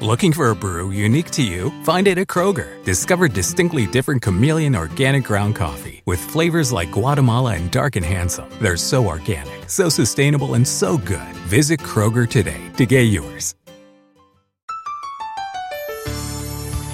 Looking 0.00 0.32
for 0.32 0.50
a 0.50 0.54
brew 0.54 0.92
unique 0.92 1.28
to 1.32 1.42
you? 1.42 1.72
Find 1.82 2.06
it 2.06 2.18
at 2.18 2.28
Kroger. 2.28 2.68
Discover 2.84 3.30
distinctly 3.30 3.84
different 3.84 4.22
chameleon 4.22 4.76
organic 4.76 5.24
ground 5.24 5.56
coffee 5.56 6.04
with 6.06 6.20
flavors 6.20 6.70
like 6.70 6.92
Guatemala 6.92 7.54
and 7.54 7.68
Dark 7.72 7.96
and 7.96 8.06
Handsome. 8.06 8.48
They're 8.62 8.76
so 8.76 9.08
organic, 9.08 9.68
so 9.68 9.88
sustainable, 9.88 10.54
and 10.54 10.64
so 10.64 10.98
good. 10.98 11.34
Visit 11.48 11.80
Kroger 11.80 12.30
today 12.30 12.60
to 12.76 12.86
get 12.86 13.10
yours. 13.10 13.56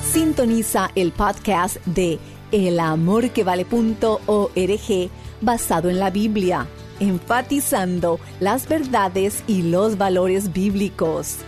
Sintoniza 0.01 0.91
el 0.97 1.11
podcast 1.11 1.77
de 1.85 2.19
elamorquevale.org 2.53 5.11
basado 5.43 5.91
en 5.91 5.99
la 5.99 6.09
Biblia, 6.09 6.67
enfatizando 7.01 8.19
las 8.41 8.67
verdades 8.67 9.45
y 9.47 9.65
los 9.65 9.99
valores 9.99 10.55
bíblicos 10.55 11.45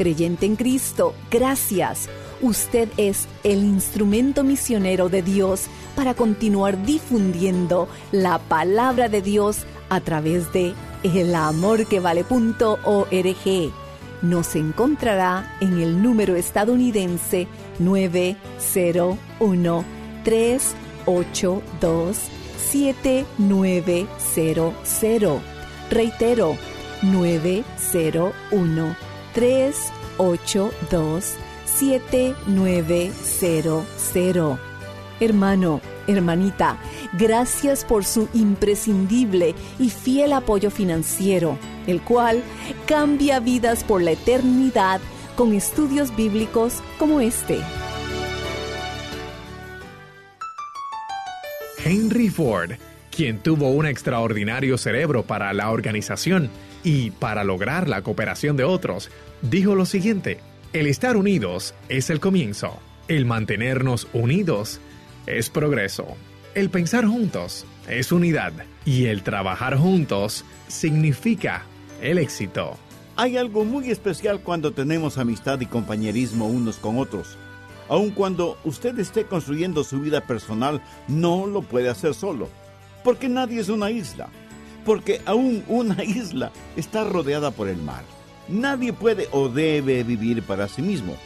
creyente 0.00 0.46
en 0.46 0.56
Cristo, 0.56 1.14
gracias. 1.30 2.08
Usted 2.40 2.88
es 2.96 3.28
el 3.44 3.62
instrumento 3.62 4.42
misionero 4.44 5.10
de 5.10 5.20
Dios 5.20 5.66
para 5.94 6.14
continuar 6.14 6.86
difundiendo 6.86 7.86
la 8.10 8.38
palabra 8.38 9.10
de 9.10 9.20
Dios 9.20 9.66
a 9.90 10.00
través 10.00 10.50
de 10.54 10.72
elamorquevale.org. 11.02 13.72
Nos 14.22 14.56
encontrará 14.56 15.54
en 15.60 15.82
el 15.82 16.02
número 16.02 16.34
estadounidense 16.34 17.46
901 17.78 19.84
382 20.24 22.16
7900. 22.70 25.42
Reitero, 25.90 26.56
901 27.02 29.09
382 29.34 31.36
7900. 31.64 34.58
Hermano, 35.20 35.80
hermanita, 36.06 36.78
gracias 37.18 37.84
por 37.84 38.04
su 38.04 38.28
imprescindible 38.34 39.54
y 39.78 39.90
fiel 39.90 40.32
apoyo 40.32 40.70
financiero, 40.70 41.58
el 41.86 42.00
cual 42.00 42.42
cambia 42.86 43.40
vidas 43.40 43.84
por 43.84 44.02
la 44.02 44.12
eternidad 44.12 45.00
con 45.36 45.54
estudios 45.54 46.14
bíblicos 46.16 46.82
como 46.98 47.20
este. 47.20 47.58
Henry 51.84 52.28
Ford, 52.28 52.72
quien 53.10 53.38
tuvo 53.38 53.70
un 53.70 53.86
extraordinario 53.86 54.76
cerebro 54.76 55.22
para 55.22 55.52
la 55.54 55.70
organización, 55.70 56.50
y 56.82 57.10
para 57.10 57.44
lograr 57.44 57.88
la 57.88 58.02
cooperación 58.02 58.56
de 58.56 58.64
otros, 58.64 59.10
dijo 59.42 59.74
lo 59.74 59.86
siguiente, 59.86 60.40
el 60.72 60.86
estar 60.86 61.16
unidos 61.16 61.74
es 61.88 62.10
el 62.10 62.20
comienzo, 62.20 62.78
el 63.08 63.26
mantenernos 63.26 64.06
unidos 64.12 64.80
es 65.26 65.50
progreso, 65.50 66.16
el 66.54 66.70
pensar 66.70 67.06
juntos 67.06 67.66
es 67.88 68.12
unidad 68.12 68.52
y 68.84 69.06
el 69.06 69.22
trabajar 69.22 69.76
juntos 69.76 70.44
significa 70.68 71.64
el 72.00 72.18
éxito. 72.18 72.76
Hay 73.16 73.36
algo 73.36 73.64
muy 73.64 73.90
especial 73.90 74.40
cuando 74.40 74.72
tenemos 74.72 75.18
amistad 75.18 75.60
y 75.60 75.66
compañerismo 75.66 76.46
unos 76.46 76.76
con 76.76 76.98
otros. 76.98 77.36
Aun 77.88 78.10
cuando 78.10 78.56
usted 78.64 78.98
esté 78.98 79.24
construyendo 79.24 79.82
su 79.84 80.00
vida 80.00 80.20
personal, 80.20 80.80
no 81.08 81.46
lo 81.46 81.62
puede 81.62 81.88
hacer 81.88 82.14
solo, 82.14 82.48
porque 83.02 83.28
nadie 83.28 83.60
es 83.60 83.68
una 83.68 83.90
isla 83.90 84.30
porque 84.84 85.20
aún 85.26 85.64
una 85.68 86.02
isla 86.04 86.52
está 86.76 87.04
rodeada 87.04 87.50
por 87.50 87.68
el 87.68 87.78
mar. 87.78 88.04
Nadie 88.48 88.92
puede 88.92 89.28
o 89.32 89.48
debe 89.48 90.02
vivir 90.02 90.42
para 90.42 90.68
sí 90.68 90.82
mismo. 90.82 91.16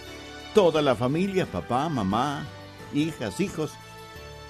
Toda 0.54 0.82
la 0.82 0.94
familia, 0.94 1.47
papá, 1.47 1.88
mamá, 1.88 2.47
hijas, 2.92 3.41
hijos, 3.41 3.72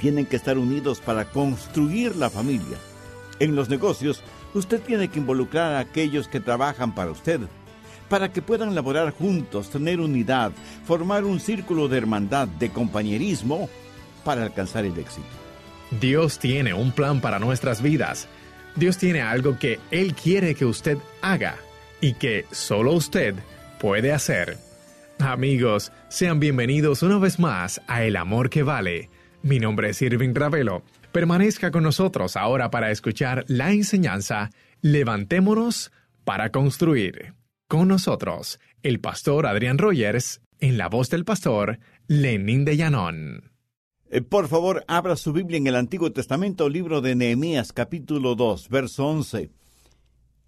tienen 0.01 0.27
que 0.27 0.37
estar 0.37 0.59
unidos 0.59 1.01
para 1.01 1.25
construir 1.27 2.17
la 2.17 2.31
familia. 2.31 2.77
En 3.39 3.57
los 3.57 3.69
negocios, 3.69 4.23
usted 4.55 4.81
tiene 4.81 5.09
que 5.09 5.19
involucrar 5.19 5.75
a 5.75 5.79
aquellos 5.81 6.29
que 6.29 6.41
trabajan 6.41 6.95
para 6.95 7.11
usted, 7.11 7.41
para 8.09 8.33
que 8.33 8.43
puedan 8.43 8.75
laborar 8.75 9.13
juntos, 9.13 9.71
tener 9.71 10.01
unidad, 10.01 10.53
formar 10.85 11.25
un 11.25 11.41
círculo 11.41 11.89
de 11.89 11.99
hermandad, 11.99 12.49
de 12.49 12.71
compañerismo, 12.71 13.69
para 14.25 14.43
alcanzar 14.43 14.85
el 14.85 14.99
éxito. 14.99 15.27
Dios 16.01 16.39
tiene 16.39 16.75
un 16.75 16.93
plan 16.93 17.21
para 17.21 17.39
nuestras 17.39 17.83
vidas 17.83 18.29
Dios 18.77 18.99
tiene 18.99 19.23
algo 19.23 19.59
que 19.59 19.79
Él 19.91 20.15
quiere 20.15 20.55
que 20.55 20.65
usted 20.65 20.99
haga 21.23 21.57
y 22.01 22.15
que 22.15 22.45
solo 22.51 22.93
usted 22.93 23.35
puede 23.79 24.13
hacer. 24.13 24.57
Amigos, 25.21 25.93
sean 26.09 26.41
bienvenidos 26.41 27.03
una 27.03 27.19
vez 27.19 27.39
más 27.39 27.81
a 27.87 28.03
El 28.03 28.17
Amor 28.17 28.51
que 28.51 28.63
Vale. 28.63 29.11
Mi 29.43 29.61
nombre 29.61 29.91
es 29.91 30.03
Irving 30.03 30.35
Ravelo. 30.35 30.83
Permanezca 31.13 31.71
con 31.71 31.85
nosotros 31.85 32.37
ahora 32.37 32.71
para 32.71 32.91
escuchar 32.91 33.45
la 33.47 33.71
enseñanza 33.71 34.51
Levantémonos 34.81 35.93
para 36.25 36.51
construir. 36.51 37.35
Con 37.69 37.89
nosotros, 37.89 38.59
el 38.83 39.01
pastor 39.01 39.47
Adrián 39.47 39.79
Rogers, 39.79 40.41
en 40.59 40.77
la 40.77 40.89
voz 40.89 41.11
del 41.11 41.25
pastor 41.25 41.79
Lenín 42.09 42.65
de 42.65 42.77
Llanón. 42.77 43.54
Eh, 44.15 44.23
por 44.23 44.47
favor, 44.47 44.85
abra 44.87 45.17
su 45.17 45.33
Biblia 45.33 45.59
en 45.59 45.67
el 45.67 45.75
Antiguo 45.75 46.13
Testamento, 46.13 46.69
libro 46.69 47.01
de 47.01 47.17
Nehemías, 47.17 47.73
capítulo 47.73 48.37
2, 48.37 48.69
verso 48.69 49.09
11. 49.09 49.51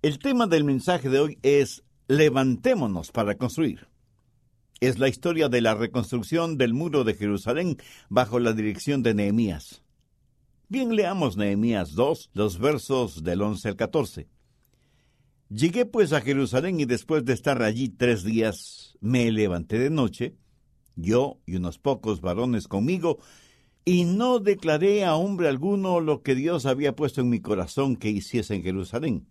El 0.02 0.20
tema 0.20 0.46
del 0.46 0.62
mensaje 0.62 1.08
de 1.08 1.18
hoy 1.18 1.38
es 1.42 1.82
Levantémonos 2.06 3.10
para 3.10 3.34
construir. 3.34 3.88
Es 4.78 5.00
la 5.00 5.08
historia 5.08 5.48
de 5.48 5.62
la 5.62 5.74
reconstrucción 5.74 6.58
del 6.58 6.74
muro 6.74 7.02
de 7.02 7.14
Jerusalén 7.14 7.76
bajo 8.08 8.38
la 8.38 8.52
dirección 8.52 9.02
de 9.02 9.14
Nehemías. 9.14 9.82
Bien, 10.68 10.94
leamos 10.94 11.36
Nehemías 11.36 11.96
2, 11.96 12.30
los 12.34 12.60
versos 12.60 13.24
del 13.24 13.42
11 13.42 13.70
al 13.70 13.74
14. 13.74 14.28
Llegué 15.48 15.86
pues 15.86 16.12
a 16.12 16.20
Jerusalén 16.20 16.78
y 16.78 16.84
después 16.84 17.24
de 17.24 17.32
estar 17.32 17.60
allí 17.64 17.88
tres 17.88 18.22
días, 18.22 18.96
me 19.00 19.28
levanté 19.32 19.80
de 19.80 19.90
noche, 19.90 20.36
yo 20.94 21.40
y 21.46 21.56
unos 21.56 21.80
pocos 21.80 22.20
varones 22.20 22.68
conmigo, 22.68 23.18
y 23.88 24.04
no 24.04 24.40
declaré 24.40 25.04
a 25.04 25.14
hombre 25.14 25.48
alguno 25.48 26.00
lo 26.00 26.22
que 26.22 26.34
Dios 26.34 26.66
había 26.66 26.96
puesto 26.96 27.20
en 27.20 27.30
mi 27.30 27.38
corazón 27.38 27.94
que 27.94 28.10
hiciese 28.10 28.56
en 28.56 28.64
Jerusalén, 28.64 29.28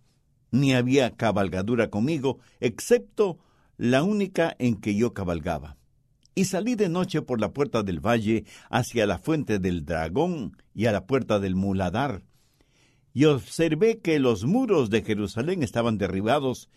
ni 0.49 0.73
había 0.73 1.11
cabalgadura 1.11 1.89
conmigo, 1.89 2.39
excepto 2.61 3.37
la 3.75 4.01
única 4.01 4.55
en 4.57 4.77
que 4.79 4.95
yo 4.95 5.13
cabalgaba. 5.13 5.75
Y 6.35 6.45
salí 6.45 6.75
de 6.75 6.87
noche 6.87 7.21
por 7.21 7.41
la 7.41 7.51
puerta 7.51 7.83
del 7.83 7.99
valle 7.99 8.45
hacia 8.69 9.05
la 9.05 9.19
fuente 9.19 9.59
del 9.59 9.83
dragón 9.83 10.55
y 10.73 10.85
a 10.85 10.93
la 10.93 11.05
puerta 11.05 11.39
del 11.39 11.55
muladar, 11.55 12.23
y 13.13 13.25
observé 13.25 13.99
que 13.99 14.19
los 14.19 14.45
muros 14.45 14.89
de 14.89 15.01
Jerusalén 15.01 15.63
estaban 15.63 15.97
derribados 15.97 16.69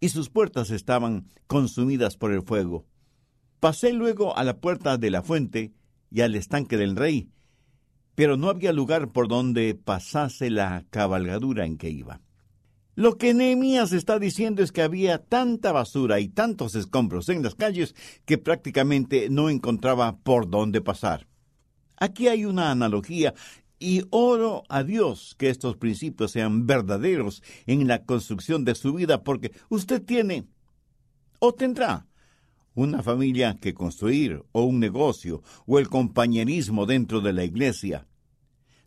y 0.00 0.08
sus 0.08 0.30
puertas 0.30 0.70
estaban 0.70 1.28
consumidas 1.46 2.16
por 2.16 2.32
el 2.32 2.42
fuego. 2.42 2.86
Pasé 3.60 3.92
luego 3.92 4.36
a 4.36 4.42
la 4.42 4.58
puerta 4.58 4.98
de 4.98 5.10
la 5.10 5.22
fuente, 5.22 5.72
y 6.10 6.22
al 6.22 6.34
estanque 6.34 6.76
del 6.76 6.96
rey, 6.96 7.28
pero 8.14 8.36
no 8.36 8.48
había 8.48 8.72
lugar 8.72 9.12
por 9.12 9.28
donde 9.28 9.74
pasase 9.74 10.50
la 10.50 10.84
cabalgadura 10.90 11.64
en 11.64 11.78
que 11.78 11.90
iba. 11.90 12.20
Lo 12.96 13.16
que 13.16 13.32
Nehemías 13.32 13.92
está 13.92 14.18
diciendo 14.18 14.62
es 14.62 14.72
que 14.72 14.82
había 14.82 15.18
tanta 15.24 15.72
basura 15.72 16.20
y 16.20 16.28
tantos 16.28 16.74
escombros 16.74 17.28
en 17.28 17.42
las 17.42 17.54
calles 17.54 17.94
que 18.26 18.36
prácticamente 18.36 19.30
no 19.30 19.48
encontraba 19.48 20.18
por 20.18 20.50
dónde 20.50 20.82
pasar. 20.82 21.26
Aquí 21.96 22.28
hay 22.28 22.44
una 22.44 22.70
analogía 22.70 23.32
y 23.78 24.02
oro 24.10 24.64
a 24.68 24.82
Dios 24.82 25.34
que 25.38 25.48
estos 25.48 25.76
principios 25.76 26.32
sean 26.32 26.66
verdaderos 26.66 27.42
en 27.66 27.88
la 27.88 28.04
construcción 28.04 28.64
de 28.64 28.74
su 28.74 28.92
vida 28.92 29.22
porque 29.22 29.52
usted 29.70 30.02
tiene 30.02 30.44
o 31.38 31.54
tendrá 31.54 32.06
una 32.74 33.02
familia 33.02 33.58
que 33.60 33.74
construir, 33.74 34.42
o 34.52 34.64
un 34.64 34.80
negocio, 34.80 35.42
o 35.66 35.78
el 35.78 35.88
compañerismo 35.88 36.86
dentro 36.86 37.20
de 37.20 37.32
la 37.32 37.44
iglesia. 37.44 38.06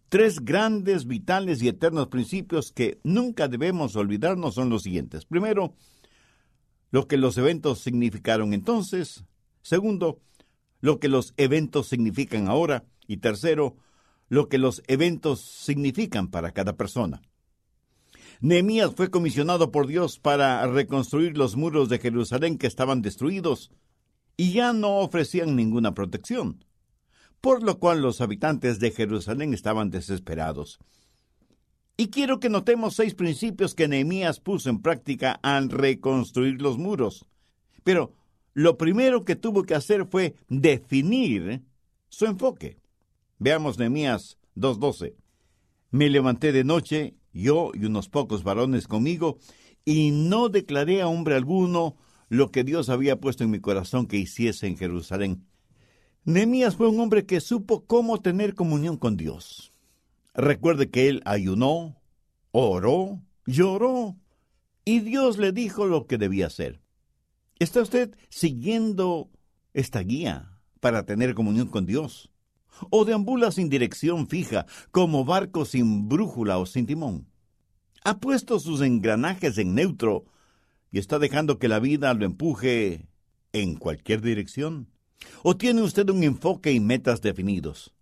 Tres 0.09 0.45
grandes, 0.45 1.07
vitales 1.07 1.61
y 1.61 1.67
eternos 1.67 2.07
principios 2.07 2.71
que 2.71 2.99
nunca 3.03 3.47
debemos 3.47 3.95
olvidarnos 3.95 4.55
son 4.55 4.69
los 4.69 4.83
siguientes. 4.83 5.25
Primero, 5.25 5.75
lo 6.91 7.07
que 7.07 7.17
los 7.17 7.37
eventos 7.37 7.79
significaron 7.79 8.53
entonces. 8.53 9.25
Segundo, 9.63 10.21
lo 10.79 10.99
que 10.99 11.09
los 11.09 11.33
eventos 11.37 11.87
significan 11.87 12.47
ahora. 12.47 12.85
Y 13.07 13.17
tercero, 13.17 13.75
lo 14.29 14.47
que 14.47 14.59
los 14.59 14.83
eventos 14.87 15.41
significan 15.41 16.29
para 16.29 16.51
cada 16.51 16.77
persona. 16.77 17.21
Nehemías 18.43 18.93
fue 18.93 19.09
comisionado 19.09 19.71
por 19.71 19.87
Dios 19.87 20.19
para 20.19 20.67
reconstruir 20.67 21.37
los 21.37 21.55
muros 21.55 21.87
de 21.87 21.97
Jerusalén 21.97 22.57
que 22.57 22.67
estaban 22.67 23.01
destruidos 23.01 23.71
y 24.35 24.51
ya 24.51 24.73
no 24.73 24.97
ofrecían 24.97 25.55
ninguna 25.55 25.93
protección, 25.93 26.65
por 27.39 27.63
lo 27.63 27.79
cual 27.79 28.01
los 28.01 28.19
habitantes 28.19 28.81
de 28.81 28.91
Jerusalén 28.91 29.53
estaban 29.53 29.91
desesperados. 29.91 30.79
Y 31.95 32.09
quiero 32.09 32.41
que 32.41 32.49
notemos 32.49 32.97
seis 32.97 33.13
principios 33.13 33.75
que 33.75 33.87
Nehemías 33.87 34.41
puso 34.41 34.69
en 34.69 34.81
práctica 34.81 35.39
al 35.41 35.69
reconstruir 35.69 36.61
los 36.61 36.77
muros. 36.77 37.25
Pero 37.85 38.11
lo 38.53 38.77
primero 38.77 39.23
que 39.23 39.37
tuvo 39.37 39.63
que 39.63 39.75
hacer 39.75 40.05
fue 40.05 40.35
definir 40.49 41.61
su 42.09 42.25
enfoque. 42.25 42.77
Veamos 43.39 43.79
Nehemías 43.79 44.37
2.12. 44.57 45.15
Me 45.91 46.09
levanté 46.09 46.51
de 46.51 46.65
noche, 46.65 47.15
yo 47.33 47.71
y 47.73 47.85
unos 47.85 48.09
pocos 48.09 48.43
varones 48.43 48.87
conmigo, 48.87 49.39
y 49.85 50.11
no 50.11 50.49
declaré 50.49 51.01
a 51.01 51.07
hombre 51.07 51.35
alguno 51.35 51.97
lo 52.29 52.51
que 52.51 52.63
Dios 52.63 52.89
había 52.89 53.19
puesto 53.19 53.43
en 53.43 53.51
mi 53.51 53.59
corazón 53.59 54.07
que 54.07 54.17
hiciese 54.17 54.67
en 54.67 54.77
Jerusalén. 54.77 55.45
Nehemías 56.25 56.75
fue 56.75 56.87
un 56.87 56.99
hombre 56.99 57.25
que 57.25 57.41
supo 57.41 57.85
cómo 57.85 58.21
tener 58.21 58.55
comunión 58.55 58.97
con 58.97 59.17
Dios. 59.17 59.73
Recuerde 60.33 60.89
que 60.89 61.09
él 61.09 61.21
ayunó, 61.25 62.01
oró, 62.51 63.21
lloró, 63.45 64.15
y 64.85 65.01
Dios 65.01 65.37
le 65.37 65.51
dijo 65.51 65.85
lo 65.85 66.07
que 66.07 66.17
debía 66.17 66.47
hacer. 66.47 66.81
¿Está 67.59 67.81
usted 67.81 68.15
siguiendo 68.29 69.29
esta 69.73 69.99
guía 69.99 70.59
para 70.79 71.05
tener 71.05 71.35
comunión 71.35 71.67
con 71.67 71.85
Dios? 71.85 72.32
¿O 72.89 73.05
deambula 73.05 73.51
sin 73.51 73.69
dirección 73.69 74.27
fija, 74.27 74.65
como 74.91 75.25
barco 75.25 75.65
sin 75.65 76.09
brújula 76.09 76.57
o 76.57 76.65
sin 76.65 76.85
timón? 76.85 77.27
¿Ha 78.03 78.19
puesto 78.19 78.59
sus 78.59 78.81
engranajes 78.81 79.57
en 79.57 79.75
neutro 79.75 80.25
y 80.91 80.99
está 80.99 81.19
dejando 81.19 81.59
que 81.59 81.67
la 81.67 81.79
vida 81.79 82.13
lo 82.13 82.25
empuje 82.25 83.07
en 83.53 83.75
cualquier 83.75 84.21
dirección? 84.21 84.89
¿O 85.43 85.55
tiene 85.55 85.81
usted 85.81 86.09
un 86.09 86.23
enfoque 86.23 86.71
y 86.71 86.79
metas 86.79 87.21
definidos? 87.21 87.93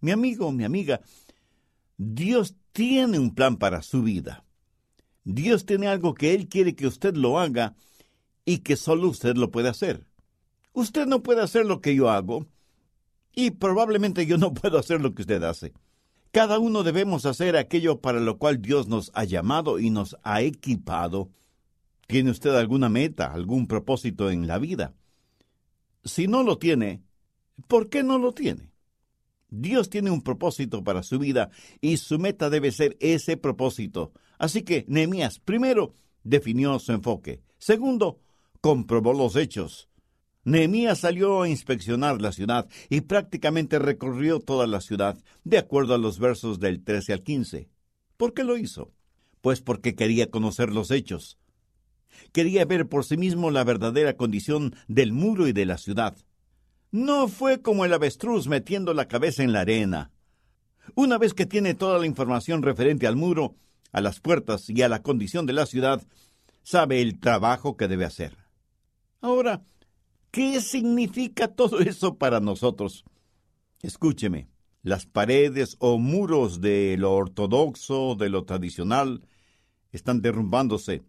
Mi 0.00 0.10
amigo, 0.10 0.52
mi 0.52 0.64
amiga, 0.64 1.00
Dios 1.96 2.56
tiene 2.72 3.18
un 3.18 3.34
plan 3.34 3.56
para 3.56 3.82
su 3.82 4.02
vida. 4.02 4.44
Dios 5.24 5.66
tiene 5.66 5.86
algo 5.86 6.14
que 6.14 6.34
Él 6.34 6.48
quiere 6.48 6.74
que 6.74 6.86
usted 6.86 7.14
lo 7.14 7.38
haga 7.38 7.74
y 8.44 8.58
que 8.58 8.76
solo 8.76 9.08
usted 9.08 9.36
lo 9.36 9.50
puede 9.50 9.68
hacer. 9.68 10.06
Usted 10.72 11.06
no 11.06 11.22
puede 11.22 11.42
hacer 11.42 11.66
lo 11.66 11.80
que 11.80 11.94
yo 11.94 12.10
hago 12.10 12.46
y 13.34 13.52
probablemente 13.52 14.26
yo 14.26 14.38
no 14.38 14.52
puedo 14.54 14.78
hacer 14.78 15.00
lo 15.00 15.14
que 15.14 15.22
usted 15.22 15.42
hace. 15.42 15.72
Cada 16.30 16.58
uno 16.58 16.82
debemos 16.82 17.26
hacer 17.26 17.56
aquello 17.56 18.00
para 18.00 18.18
lo 18.18 18.38
cual 18.38 18.62
Dios 18.62 18.88
nos 18.88 19.10
ha 19.14 19.24
llamado 19.24 19.78
y 19.78 19.90
nos 19.90 20.16
ha 20.22 20.40
equipado. 20.40 21.30
¿Tiene 22.06 22.30
usted 22.30 22.54
alguna 22.54 22.88
meta, 22.88 23.32
algún 23.32 23.66
propósito 23.66 24.30
en 24.30 24.46
la 24.46 24.58
vida? 24.58 24.94
Si 26.04 26.26
no 26.26 26.42
lo 26.42 26.58
tiene, 26.58 27.02
¿por 27.68 27.90
qué 27.90 28.02
no 28.02 28.18
lo 28.18 28.32
tiene? 28.32 28.72
Dios 29.50 29.90
tiene 29.90 30.10
un 30.10 30.22
propósito 30.22 30.82
para 30.82 31.02
su 31.02 31.18
vida 31.18 31.50
y 31.82 31.98
su 31.98 32.18
meta 32.18 32.48
debe 32.48 32.72
ser 32.72 32.96
ese 33.00 33.36
propósito. 33.36 34.12
Así 34.38 34.62
que 34.62 34.86
Nehemías, 34.88 35.38
primero, 35.38 35.94
definió 36.24 36.78
su 36.78 36.92
enfoque. 36.92 37.42
Segundo, 37.58 38.20
comprobó 38.62 39.12
los 39.12 39.36
hechos. 39.36 39.90
Nehemías 40.44 41.00
salió 41.00 41.42
a 41.42 41.48
inspeccionar 41.48 42.20
la 42.20 42.32
ciudad 42.32 42.68
y 42.88 43.02
prácticamente 43.02 43.78
recorrió 43.78 44.40
toda 44.40 44.66
la 44.66 44.80
ciudad, 44.80 45.16
de 45.44 45.58
acuerdo 45.58 45.94
a 45.94 45.98
los 45.98 46.18
versos 46.18 46.58
del 46.58 46.82
13 46.82 47.12
al 47.12 47.22
15. 47.22 47.68
¿Por 48.16 48.34
qué 48.34 48.42
lo 48.42 48.56
hizo? 48.56 48.92
Pues 49.40 49.60
porque 49.60 49.94
quería 49.94 50.30
conocer 50.30 50.70
los 50.70 50.90
hechos. 50.90 51.38
Quería 52.32 52.64
ver 52.64 52.88
por 52.88 53.04
sí 53.04 53.16
mismo 53.16 53.50
la 53.50 53.64
verdadera 53.64 54.16
condición 54.16 54.74
del 54.88 55.12
muro 55.12 55.46
y 55.46 55.52
de 55.52 55.64
la 55.64 55.78
ciudad. 55.78 56.16
No 56.90 57.28
fue 57.28 57.62
como 57.62 57.84
el 57.84 57.92
avestruz 57.92 58.48
metiendo 58.48 58.94
la 58.94 59.06
cabeza 59.08 59.42
en 59.42 59.52
la 59.52 59.60
arena. 59.60 60.10
Una 60.94 61.18
vez 61.18 61.34
que 61.34 61.46
tiene 61.46 61.74
toda 61.74 61.98
la 61.98 62.06
información 62.06 62.62
referente 62.62 63.06
al 63.06 63.16
muro, 63.16 63.54
a 63.92 64.00
las 64.00 64.20
puertas 64.20 64.68
y 64.68 64.82
a 64.82 64.88
la 64.88 65.02
condición 65.02 65.46
de 65.46 65.52
la 65.52 65.66
ciudad, 65.66 66.02
sabe 66.62 67.00
el 67.00 67.20
trabajo 67.20 67.76
que 67.76 67.88
debe 67.88 68.04
hacer. 68.04 68.36
Ahora, 69.20 69.62
¿qué 70.32 70.60
significa 70.60 71.46
todo 71.46 71.78
eso 71.78 72.18
para 72.18 72.40
nosotros? 72.40 73.04
Escúcheme, 73.82 74.48
las 74.82 75.06
paredes 75.06 75.76
o 75.78 75.98
muros 75.98 76.60
de 76.60 76.96
lo 76.98 77.12
ortodoxo, 77.12 78.16
de 78.16 78.28
lo 78.28 78.44
tradicional, 78.44 79.22
están 79.92 80.20
derrumbándose 80.20 81.04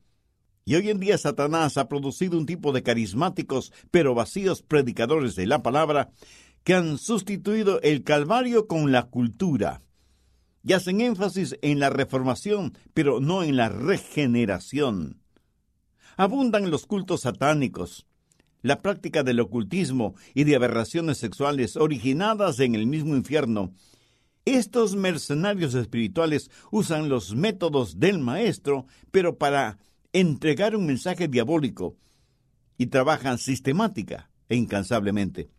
y 0.66 0.76
hoy 0.76 0.90
en 0.90 1.00
día 1.00 1.18
Satanás 1.18 1.78
ha 1.78 1.90
producido 1.90 2.38
un 2.38 2.46
tipo 2.46 2.72
de 2.72 2.84
carismáticos 2.84 3.74
pero 3.92 4.16
vacíos 4.16 4.62
predicadores 4.62 5.36
de 5.36 5.46
la 5.46 5.62
palabra 5.62 6.12
que 6.64 6.74
han 6.74 6.98
sustituido 6.98 7.82
el 7.82 8.04
Calvario 8.04 8.68
con 8.68 8.92
la 8.92 9.04
cultura 9.04 9.82
y 10.66 10.72
hacen 10.72 11.02
énfasis 11.02 11.58
en 11.62 11.80
la 11.80 11.90
reformación, 11.90 12.78
pero 12.94 13.20
no 13.20 13.44
en 13.44 13.58
la 13.58 13.68
regeneración. 13.68 15.20
Abundan 16.16 16.72
los 16.72 16.86
cultos 16.86 17.22
satánicos, 17.22 18.08
la 18.64 18.82
práctica 18.82 19.22
del 19.22 19.40
ocultismo 19.40 20.16
y 20.34 20.46
de 20.46 20.56
aberraciones 20.56 21.20
sexuales 21.20 21.78
originadas 21.78 22.60
en 22.60 22.74
el 22.74 22.88
mismo 22.88 23.16
infierno. 23.16 23.74
Estos 24.46 24.96
mercenarios 24.96 25.76
espirituales 25.76 26.50
usan 26.72 27.08
los 27.08 27.36
métodos 27.36 28.00
del 28.00 28.20
maestro, 28.20 28.88
pero 29.12 29.38
para 29.38 29.78
entregar 30.12 30.76
un 30.76 30.86
mensaje 30.86 31.28
diabólico 31.28 31.98
y 32.78 32.88
trabajan 32.88 33.38
sistemática 33.38 34.32
e 34.50 34.56
incansablemente. 34.56 35.50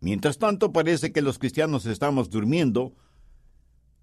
Mientras 0.00 0.38
tanto, 0.38 0.72
parece 0.72 1.12
que 1.12 1.22
los 1.22 1.38
cristianos 1.38 1.86
estamos 1.86 2.30
durmiendo 2.30 2.94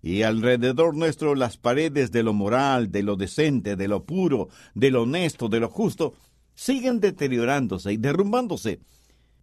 y 0.01 0.23
alrededor 0.23 0.95
nuestro 0.95 1.35
las 1.35 1.57
paredes 1.57 2.11
de 2.11 2.23
lo 2.23 2.33
moral, 2.33 2.91
de 2.91 3.03
lo 3.03 3.15
decente, 3.15 3.75
de 3.75 3.87
lo 3.87 4.03
puro, 4.03 4.49
de 4.73 4.89
lo 4.89 5.03
honesto, 5.03 5.47
de 5.47 5.59
lo 5.59 5.69
justo, 5.69 6.15
siguen 6.61 6.99
deteriorándose 6.99 7.91
y 7.91 7.97
derrumbándose. 7.97 8.81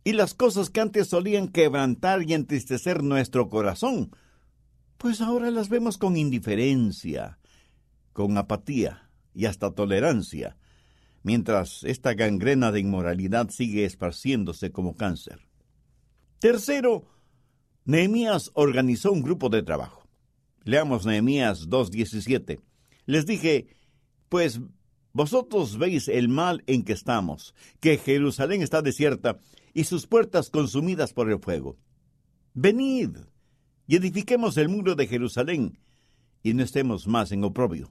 Y 0.05 0.13
las 0.13 0.35
cosas 0.35 0.71
que 0.71 0.81
antes 0.81 1.09
solían 1.09 1.49
quebrantar 1.49 2.23
y 2.23 2.33
entristecer 2.33 3.03
nuestro 3.03 3.49
corazón, 3.49 4.13
pues 4.99 5.21
ahora 5.21 5.51
las 5.51 5.69
vemos 5.69 5.99
con 5.99 6.17
indiferencia, 6.17 7.41
con 8.13 8.39
apatía 8.39 9.11
y 9.35 9.47
hasta 9.47 9.73
tolerancia, 9.73 10.57
mientras 11.25 11.83
esta 11.83 12.15
gangrena 12.15 12.71
de 12.71 12.81
inmoralidad 12.81 13.51
sigue 13.51 13.85
esparciéndose 13.85 14.71
como 14.71 14.95
cáncer. 14.95 15.41
Tercero, 16.39 17.05
Nehemías 17.85 18.53
organizó 18.55 19.11
un 19.11 19.23
grupo 19.23 19.49
de 19.49 19.65
trabajo. 19.65 20.09
Leamos 20.63 21.05
Nehemías 21.05 21.69
2.17. 21.69 22.61
Les 23.07 23.27
dije, 23.27 23.67
pues 24.29 24.61
vosotros 25.19 25.79
veis 25.79 26.07
el 26.07 26.29
mal 26.29 26.63
en 26.69 26.85
que 26.85 26.93
estamos, 26.93 27.53
que 27.81 27.99
Jerusalén 27.99 28.63
está 28.63 28.83
desierta 28.83 29.41
y 29.75 29.83
sus 29.83 30.07
puertas 30.07 30.49
consumidas 30.49 31.13
por 31.13 31.29
el 31.29 31.41
fuego. 31.41 31.77
Venid 32.55 33.17
y 33.89 33.97
edifiquemos 33.97 34.57
el 34.59 34.69
muro 34.69 34.95
de 34.95 35.09
Jerusalén 35.09 35.77
y 36.45 36.55
no 36.55 36.63
estemos 36.63 37.09
más 37.09 37.33
en 37.33 37.43
oprobio. 37.43 37.91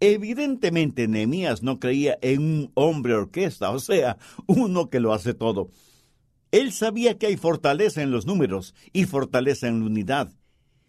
Evidentemente 0.00 1.08
Nehemías 1.08 1.62
no 1.62 1.80
creía 1.80 2.18
en 2.20 2.42
un 2.42 2.72
hombre 2.74 3.14
orquesta, 3.14 3.70
o 3.70 3.78
sea, 3.78 4.18
uno 4.46 4.90
que 4.90 5.00
lo 5.00 5.14
hace 5.14 5.32
todo. 5.32 5.70
Él 6.50 6.72
sabía 6.72 7.16
que 7.16 7.28
hay 7.28 7.38
fortaleza 7.38 8.02
en 8.02 8.10
los 8.10 8.26
números 8.26 8.74
y 8.92 9.06
fortaleza 9.06 9.66
en 9.66 9.80
la 9.80 9.86
unidad, 9.86 10.30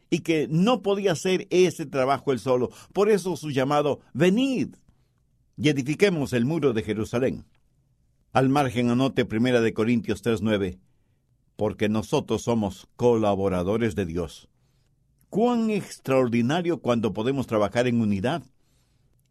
y 0.09 0.19
que 0.19 0.49
no 0.49 0.81
podía 0.81 1.13
hacer 1.13 1.47
ese 1.49 1.85
trabajo 1.85 2.33
él 2.33 2.39
solo. 2.39 2.71
Por 2.91 3.09
eso 3.09 3.37
su 3.37 3.51
llamado, 3.51 4.01
venid 4.13 4.75
y 5.57 5.69
edifiquemos 5.69 6.33
el 6.33 6.45
muro 6.45 6.73
de 6.73 6.83
Jerusalén. 6.83 7.45
Al 8.33 8.49
margen 8.49 8.89
anote 8.89 9.25
Primera 9.25 9.61
de 9.61 9.73
Corintios 9.73 10.21
3:9, 10.23 10.79
porque 11.55 11.89
nosotros 11.89 12.43
somos 12.43 12.87
colaboradores 12.95 13.95
de 13.95 14.05
Dios. 14.05 14.49
Cuán 15.29 15.69
extraordinario 15.69 16.81
cuando 16.81 17.13
podemos 17.13 17.47
trabajar 17.47 17.87
en 17.87 18.01
unidad. 18.01 18.43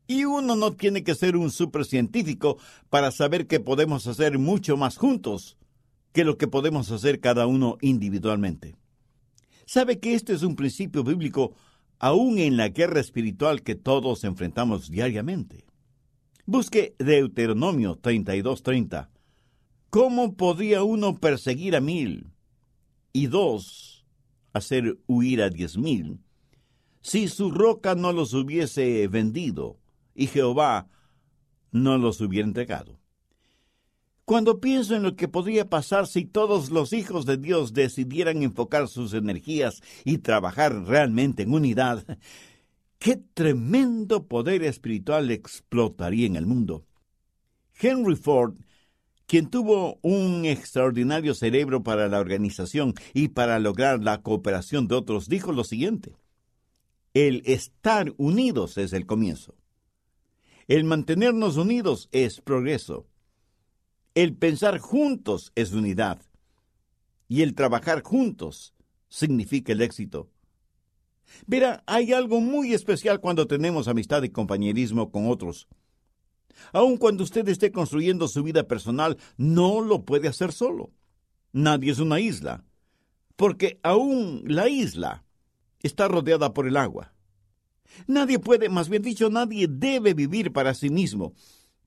Y 0.06 0.24
uno 0.24 0.56
no 0.56 0.72
tiene 0.72 1.04
que 1.04 1.14
ser 1.14 1.36
un 1.36 1.50
supercientífico 1.50 2.58
para 2.88 3.10
saber 3.10 3.46
que 3.46 3.60
podemos 3.60 4.06
hacer 4.06 4.38
mucho 4.38 4.76
más 4.76 4.96
juntos 4.96 5.56
que 6.12 6.24
lo 6.24 6.36
que 6.36 6.48
podemos 6.48 6.90
hacer 6.90 7.20
cada 7.20 7.46
uno 7.46 7.78
individualmente. 7.80 8.76
Sabe 9.66 10.00
que 10.00 10.14
este 10.14 10.32
es 10.32 10.42
un 10.42 10.56
principio 10.56 11.04
bíblico 11.04 11.54
aún 12.00 12.38
en 12.38 12.56
la 12.56 12.68
guerra 12.68 13.00
espiritual 13.00 13.62
que 13.62 13.76
todos 13.76 14.24
enfrentamos 14.24 14.90
diariamente. 14.90 15.64
Busque 16.46 16.94
Deuteronomio 16.98 17.96
32:30. 17.96 19.08
¿Cómo 19.90 20.36
podía 20.36 20.82
uno 20.82 21.18
perseguir 21.18 21.76
a 21.76 21.80
mil 21.80 22.30
y 23.12 23.26
dos 23.26 24.06
hacer 24.52 24.98
huir 25.06 25.42
a 25.42 25.50
diez 25.50 25.76
mil 25.76 26.20
si 27.02 27.28
su 27.28 27.50
roca 27.50 27.94
no 27.94 28.12
los 28.12 28.34
hubiese 28.34 29.06
vendido 29.08 29.78
y 30.14 30.26
Jehová 30.26 30.88
no 31.72 31.98
los 31.98 32.20
hubiera 32.20 32.46
entregado? 32.46 32.98
Cuando 34.24 34.60
pienso 34.60 34.94
en 34.94 35.02
lo 35.02 35.16
que 35.16 35.26
podría 35.26 35.68
pasar 35.68 36.06
si 36.06 36.24
todos 36.24 36.70
los 36.70 36.92
hijos 36.92 37.26
de 37.26 37.36
Dios 37.36 37.72
decidieran 37.72 38.44
enfocar 38.44 38.86
sus 38.86 39.12
energías 39.12 39.82
y 40.04 40.18
trabajar 40.18 40.84
realmente 40.84 41.42
en 41.42 41.52
unidad, 41.52 42.04
qué 43.00 43.16
tremendo 43.16 44.28
poder 44.28 44.62
espiritual 44.62 45.30
explotaría 45.30 46.26
en 46.26 46.36
el 46.36 46.46
mundo. 46.46 46.86
Henry 47.80 48.14
Ford, 48.14 48.58
quien 49.26 49.48
tuvo 49.48 49.98
un 50.02 50.44
extraordinario 50.44 51.34
cerebro 51.34 51.82
para 51.82 52.08
la 52.08 52.20
organización 52.20 52.94
y 53.14 53.28
para 53.28 53.58
lograr 53.58 54.04
la 54.04 54.22
cooperación 54.22 54.86
de 54.86 54.96
otros, 54.96 55.28
dijo 55.28 55.50
lo 55.52 55.64
siguiente. 55.64 56.14
El 57.14 57.42
estar 57.46 58.12
unidos 58.18 58.76
es 58.76 58.92
el 58.92 59.06
comienzo. 59.06 59.56
El 60.68 60.84
mantenernos 60.84 61.56
unidos 61.56 62.08
es 62.12 62.42
progreso. 62.42 63.08
El 64.14 64.36
pensar 64.36 64.78
juntos 64.78 65.52
es 65.54 65.72
unidad. 65.72 66.20
Y 67.28 67.42
el 67.42 67.54
trabajar 67.54 68.02
juntos 68.02 68.74
significa 69.08 69.72
el 69.72 69.80
éxito. 69.80 70.28
Verá, 71.46 71.82
hay 71.86 72.12
algo 72.12 72.40
muy 72.40 72.72
especial 72.74 73.20
cuando 73.20 73.46
tenemos 73.46 73.88
amistad 73.88 74.22
y 74.22 74.30
compañerismo 74.30 75.10
con 75.10 75.28
otros. 75.28 75.68
Aun 76.72 76.96
cuando 76.96 77.24
usted 77.24 77.48
esté 77.48 77.72
construyendo 77.72 78.28
su 78.28 78.42
vida 78.42 78.66
personal, 78.66 79.16
no 79.36 79.80
lo 79.80 80.04
puede 80.04 80.28
hacer 80.28 80.52
solo. 80.52 80.92
Nadie 81.52 81.92
es 81.92 81.98
una 81.98 82.20
isla, 82.20 82.64
porque 83.36 83.80
aún 83.82 84.42
la 84.46 84.68
isla 84.68 85.24
está 85.82 86.08
rodeada 86.08 86.52
por 86.52 86.66
el 86.66 86.76
agua. 86.76 87.12
Nadie 88.06 88.38
puede, 88.38 88.68
más 88.68 88.88
bien 88.88 89.02
dicho, 89.02 89.30
nadie 89.30 89.66
debe 89.68 90.14
vivir 90.14 90.52
para 90.52 90.74
sí 90.74 90.90
mismo. 90.90 91.32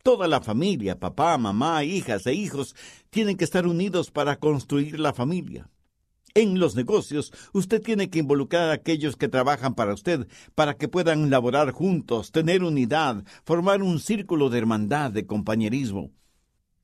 Toda 0.03 0.27
la 0.27 0.41
familia, 0.41 0.99
papá, 0.99 1.37
mamá, 1.37 1.83
hijas 1.85 2.27
e 2.27 2.33
hijos, 2.33 2.75
tienen 3.09 3.37
que 3.37 3.45
estar 3.45 3.65
unidos 3.65 4.11
para 4.11 4.37
construir 4.37 4.99
la 4.99 5.13
familia. 5.13 5.69
En 6.35 6.59
los 6.59 6.75
negocios, 6.75 7.31
usted 7.53 7.79
tiene 7.79 8.09
que 8.09 8.17
involucrar 8.17 8.69
a 8.69 8.73
aquellos 8.73 9.15
que 9.15 9.27
trabajan 9.27 9.75
para 9.75 9.93
usted, 9.93 10.27
para 10.55 10.75
que 10.75 10.87
puedan 10.87 11.29
laborar 11.29 11.71
juntos, 11.71 12.31
tener 12.31 12.63
unidad, 12.63 13.23
formar 13.43 13.83
un 13.83 13.99
círculo 13.99 14.49
de 14.49 14.57
hermandad, 14.57 15.11
de 15.11 15.27
compañerismo. 15.27 16.11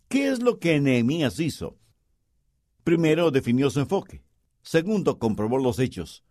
¿Qué 0.08 0.30
es 0.30 0.44
lo 0.44 0.60
que 0.60 0.80
Nehemías 0.80 1.40
hizo? 1.40 1.80
Primero 2.84 3.32
definió 3.32 3.72
su 3.72 3.80
enfoque. 3.80 4.24
Segundo, 4.62 5.18
comprobó 5.18 5.58
los 5.58 5.80
hechos. 5.80 6.24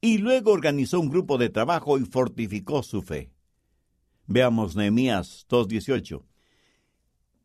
Y 0.00 0.18
luego 0.18 0.52
organizó 0.52 1.00
un 1.00 1.10
grupo 1.10 1.36
de 1.36 1.50
trabajo 1.50 1.98
y 1.98 2.06
fortificó 2.06 2.82
su 2.82 3.02
fe. 3.02 3.30
Veamos 4.26 4.74
Nehemías 4.74 5.46
2.18. 5.50 6.22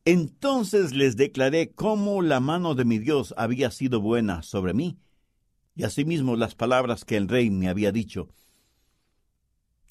Entonces 0.10 0.94
les 0.94 1.18
declaré 1.18 1.74
cómo 1.74 2.22
la 2.22 2.40
mano 2.40 2.76
de 2.76 2.86
mi 2.86 2.98
Dios 2.98 3.34
había 3.36 3.72
sido 3.72 4.00
buena 4.00 4.42
sobre 4.42 4.74
mí, 4.74 4.98
y 5.76 5.84
asimismo 5.84 6.38
las 6.38 6.56
palabras 6.56 7.04
que 7.04 7.18
el 7.18 7.28
rey 7.28 7.50
me 7.50 7.68
había 7.68 7.92
dicho. 7.92 8.30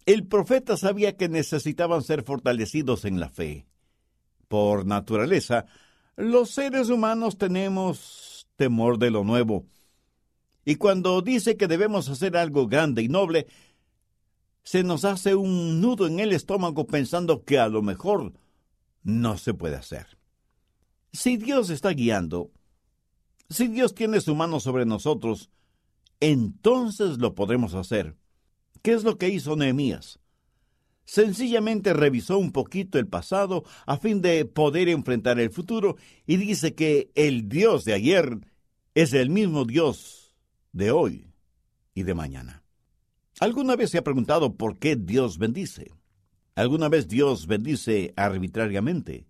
El 0.06 0.26
profeta 0.26 0.78
sabía 0.78 1.18
que 1.18 1.28
necesitaban 1.28 2.02
ser 2.02 2.22
fortalecidos 2.22 3.04
en 3.04 3.20
la 3.20 3.28
fe. 3.28 3.66
Por 4.48 4.86
naturaleza, 4.86 5.66
los 6.16 6.48
seres 6.48 6.88
humanos 6.88 7.36
tenemos 7.36 8.48
temor 8.56 8.98
de 8.98 9.10
lo 9.10 9.22
nuevo. 9.22 9.66
Y 10.64 10.76
cuando 10.76 11.20
dice 11.20 11.58
que 11.58 11.68
debemos 11.68 12.08
hacer 12.08 12.38
algo 12.38 12.68
grande 12.68 13.02
y 13.02 13.08
noble, 13.08 13.48
se 14.62 14.82
nos 14.82 15.04
hace 15.04 15.34
un 15.34 15.82
nudo 15.82 16.06
en 16.06 16.20
el 16.20 16.32
estómago 16.32 16.86
pensando 16.86 17.44
que 17.44 17.58
a 17.58 17.68
lo 17.68 17.82
mejor 17.82 18.32
no 19.06 19.38
se 19.38 19.54
puede 19.54 19.76
hacer. 19.76 20.18
Si 21.12 21.36
Dios 21.36 21.70
está 21.70 21.90
guiando, 21.90 22.50
si 23.48 23.68
Dios 23.68 23.94
tiene 23.94 24.20
su 24.20 24.34
mano 24.34 24.58
sobre 24.58 24.84
nosotros, 24.84 25.48
entonces 26.18 27.18
lo 27.18 27.36
podremos 27.36 27.74
hacer. 27.74 28.16
¿Qué 28.82 28.92
es 28.92 29.04
lo 29.04 29.16
que 29.16 29.28
hizo 29.28 29.54
Nehemías? 29.54 30.18
Sencillamente 31.04 31.92
revisó 31.92 32.36
un 32.36 32.50
poquito 32.50 32.98
el 32.98 33.06
pasado 33.06 33.62
a 33.86 33.96
fin 33.96 34.22
de 34.22 34.44
poder 34.44 34.88
enfrentar 34.88 35.38
el 35.38 35.50
futuro 35.50 35.96
y 36.26 36.36
dice 36.36 36.74
que 36.74 37.12
el 37.14 37.48
Dios 37.48 37.84
de 37.84 37.92
ayer 37.94 38.40
es 38.96 39.12
el 39.12 39.30
mismo 39.30 39.64
Dios 39.64 40.34
de 40.72 40.90
hoy 40.90 41.30
y 41.94 42.02
de 42.02 42.14
mañana. 42.14 42.64
¿Alguna 43.38 43.76
vez 43.76 43.90
se 43.90 43.98
ha 43.98 44.04
preguntado 44.04 44.56
por 44.56 44.78
qué 44.78 44.96
Dios 44.96 45.38
bendice? 45.38 45.92
¿Alguna 46.56 46.88
vez 46.88 47.06
Dios 47.06 47.46
bendice 47.46 48.14
arbitrariamente? 48.16 49.26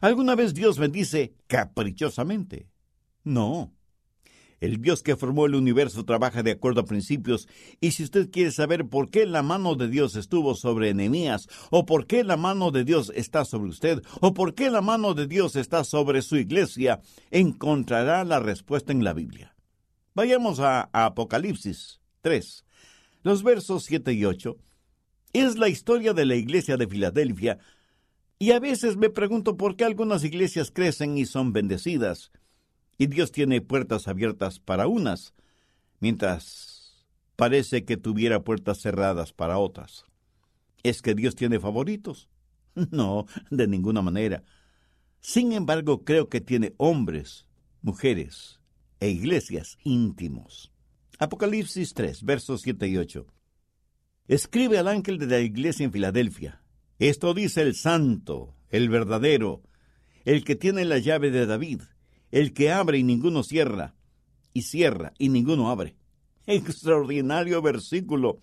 ¿Alguna 0.00 0.36
vez 0.36 0.54
Dios 0.54 0.78
bendice 0.78 1.34
caprichosamente? 1.48 2.68
No. 3.24 3.72
El 4.60 4.80
Dios 4.80 5.02
que 5.02 5.16
formó 5.16 5.46
el 5.46 5.56
universo 5.56 6.04
trabaja 6.04 6.44
de 6.44 6.52
acuerdo 6.52 6.82
a 6.82 6.84
principios, 6.86 7.48
y 7.80 7.90
si 7.90 8.04
usted 8.04 8.30
quiere 8.30 8.52
saber 8.52 8.88
por 8.88 9.10
qué 9.10 9.26
la 9.26 9.42
mano 9.42 9.74
de 9.74 9.88
Dios 9.88 10.14
estuvo 10.14 10.54
sobre 10.54 10.90
Enemías, 10.90 11.48
o 11.70 11.86
por 11.86 12.06
qué 12.06 12.22
la 12.22 12.36
mano 12.36 12.70
de 12.70 12.84
Dios 12.84 13.12
está 13.16 13.44
sobre 13.44 13.70
usted, 13.70 14.00
o 14.20 14.32
por 14.32 14.54
qué 14.54 14.70
la 14.70 14.80
mano 14.80 15.14
de 15.14 15.26
Dios 15.26 15.56
está 15.56 15.82
sobre 15.82 16.22
su 16.22 16.36
iglesia, 16.36 17.00
encontrará 17.32 18.22
la 18.22 18.38
respuesta 18.38 18.92
en 18.92 19.02
la 19.02 19.12
Biblia. 19.12 19.56
Vayamos 20.14 20.60
a, 20.60 20.88
Apocalipsis 20.92 22.00
3, 22.22 22.64
los 23.24 23.42
versos 23.42 23.82
7 23.82 24.12
y 24.12 24.24
8. 24.24 24.56
Es 25.34 25.58
la 25.58 25.68
historia 25.68 26.14
de 26.14 26.26
la 26.26 26.36
iglesia 26.36 26.76
de 26.76 26.86
Filadelfia, 26.86 27.58
y 28.38 28.52
a 28.52 28.60
veces 28.60 28.96
me 28.96 29.10
pregunto 29.10 29.56
por 29.56 29.74
qué 29.74 29.84
algunas 29.84 30.22
iglesias 30.22 30.70
crecen 30.70 31.18
y 31.18 31.26
son 31.26 31.52
bendecidas, 31.52 32.30
y 32.98 33.08
Dios 33.08 33.32
tiene 33.32 33.60
puertas 33.60 34.06
abiertas 34.06 34.60
para 34.60 34.86
unas, 34.86 35.34
mientras 35.98 37.04
parece 37.34 37.84
que 37.84 37.96
tuviera 37.96 38.44
puertas 38.44 38.80
cerradas 38.80 39.32
para 39.32 39.58
otras. 39.58 40.04
¿Es 40.84 41.02
que 41.02 41.16
Dios 41.16 41.34
tiene 41.34 41.58
favoritos? 41.60 42.28
No, 42.90 43.26
de 43.50 43.66
ninguna 43.68 44.02
manera. 44.02 44.42
Sin 45.20 45.52
embargo, 45.52 46.04
creo 46.04 46.28
que 46.28 46.40
tiene 46.40 46.74
hombres, 46.76 47.46
mujeres 47.82 48.60
e 49.00 49.10
iglesias 49.10 49.78
íntimos. 49.84 50.72
Apocalipsis 51.18 51.94
3, 51.94 52.22
versos 52.24 52.62
7 52.62 52.88
y 52.88 52.96
8. 52.98 53.26
Escribe 54.26 54.78
al 54.78 54.88
ángel 54.88 55.18
de 55.18 55.26
la 55.26 55.40
iglesia 55.40 55.84
en 55.84 55.92
Filadelfia. 55.92 56.62
Esto 56.98 57.34
dice 57.34 57.60
el 57.60 57.74
santo, 57.74 58.54
el 58.70 58.88
verdadero, 58.88 59.60
el 60.24 60.44
que 60.44 60.56
tiene 60.56 60.86
la 60.86 60.96
llave 60.96 61.30
de 61.30 61.44
David, 61.44 61.82
el 62.30 62.54
que 62.54 62.72
abre 62.72 62.96
y 62.96 63.02
ninguno 63.02 63.42
cierra, 63.42 63.94
y 64.54 64.62
cierra 64.62 65.12
y 65.18 65.28
ninguno 65.28 65.68
abre. 65.68 65.96
Extraordinario 66.46 67.60
versículo. 67.60 68.38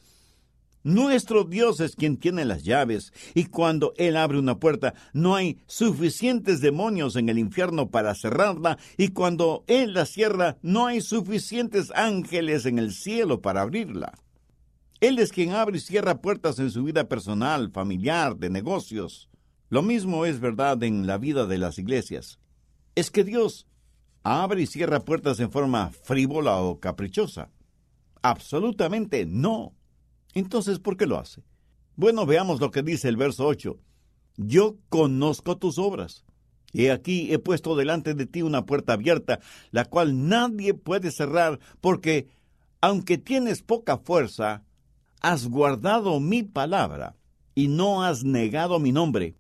Nuestro 0.84 1.46
Dios 1.46 1.80
es 1.80 1.96
quien 1.96 2.18
tiene 2.18 2.46
las 2.46 2.62
llaves, 2.62 3.12
y 3.34 3.46
cuando 3.46 3.94
Él 3.98 4.18
abre 4.18 4.38
una 4.38 4.60
puerta, 4.60 4.94
no 5.14 5.36
hay 5.36 5.64
suficientes 5.66 6.62
demonios 6.62 7.16
en 7.16 7.28
el 7.28 7.40
infierno 7.40 7.90
para 7.90 8.14
cerrarla, 8.14 8.78
y 8.98 9.08
cuando 9.08 9.64
Él 9.66 9.96
la 9.96 10.06
cierra, 10.06 10.60
no 10.62 10.86
hay 10.86 11.02
suficientes 11.02 11.92
ángeles 11.96 12.68
en 12.68 12.78
el 12.78 12.94
cielo 12.94 13.42
para 13.42 13.62
abrirla. 13.62 14.14
Él 15.02 15.18
es 15.18 15.32
quien 15.32 15.52
abre 15.52 15.78
y 15.78 15.82
cierra 15.82 16.22
puertas 16.22 16.60
en 16.60 16.70
su 16.70 16.84
vida 16.84 17.10
personal, 17.10 17.72
familiar, 17.72 18.38
de 18.38 18.52
negocios. 18.52 19.32
Lo 19.68 19.82
mismo 19.82 20.28
es 20.28 20.40
verdad 20.40 20.82
en 20.84 21.08
la 21.08 21.18
vida 21.18 21.48
de 21.48 21.58
las 21.58 21.80
iglesias. 21.80 22.40
Es 22.94 23.10
que 23.10 23.24
Dios 23.24 23.66
abre 24.22 24.62
y 24.62 24.68
cierra 24.68 25.00
puertas 25.00 25.40
en 25.40 25.52
forma 25.52 25.90
frívola 26.04 26.58
o 26.62 26.80
caprichosa. 26.80 27.50
Absolutamente 28.22 29.26
no. 29.26 29.74
Entonces, 30.36 30.78
¿por 30.78 30.98
qué 30.98 31.08
lo 31.08 31.18
hace? 31.18 31.42
Bueno, 31.96 32.28
veamos 32.28 32.60
lo 32.62 32.70
que 32.70 32.84
dice 32.84 33.10
el 33.10 33.18
verso 33.18 33.48
8. 33.48 33.80
Yo 34.38 34.78
conozco 34.90 35.58
tus 35.58 35.80
obras. 35.80 36.26
He 36.74 36.92
aquí 36.92 37.34
he 37.34 37.40
puesto 37.40 37.76
delante 37.76 38.14
de 38.14 38.28
ti 38.28 38.44
una 38.44 38.68
puerta 38.68 38.94
abierta, 38.94 39.40
la 39.72 39.86
cual 39.86 40.28
nadie 40.28 40.76
puede 40.76 41.10
cerrar, 41.10 41.60
porque, 41.82 42.28
aunque 42.82 43.18
tienes 43.18 43.64
poca 43.64 43.98
fuerza, 43.98 44.64
has 45.22 45.48
guardado 45.48 46.20
mi 46.20 46.44
palabra 46.44 47.16
y 47.56 47.68
no 47.68 48.04
has 48.04 48.24
negado 48.24 48.80
mi 48.80 48.92
nombre. 48.92 49.36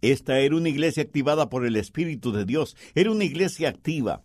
Esta 0.00 0.38
era 0.40 0.56
una 0.56 0.68
iglesia 0.68 1.02
activada 1.02 1.48
por 1.48 1.64
el 1.64 1.76
Espíritu 1.76 2.32
de 2.32 2.44
Dios, 2.44 2.76
era 2.94 3.10
una 3.10 3.24
iglesia 3.24 3.68
activa. 3.68 4.24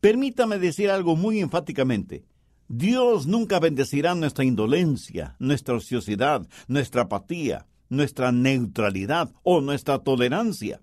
Permítame 0.00 0.58
decir 0.58 0.90
algo 0.90 1.16
muy 1.16 1.40
enfáticamente. 1.40 2.24
Dios 2.68 3.26
nunca 3.26 3.58
bendecirá 3.58 4.14
nuestra 4.14 4.44
indolencia, 4.44 5.36
nuestra 5.38 5.74
ociosidad, 5.74 6.46
nuestra 6.68 7.02
apatía, 7.02 7.66
nuestra 7.88 8.32
neutralidad 8.32 9.32
o 9.42 9.60
nuestra 9.60 9.98
tolerancia. 9.98 10.80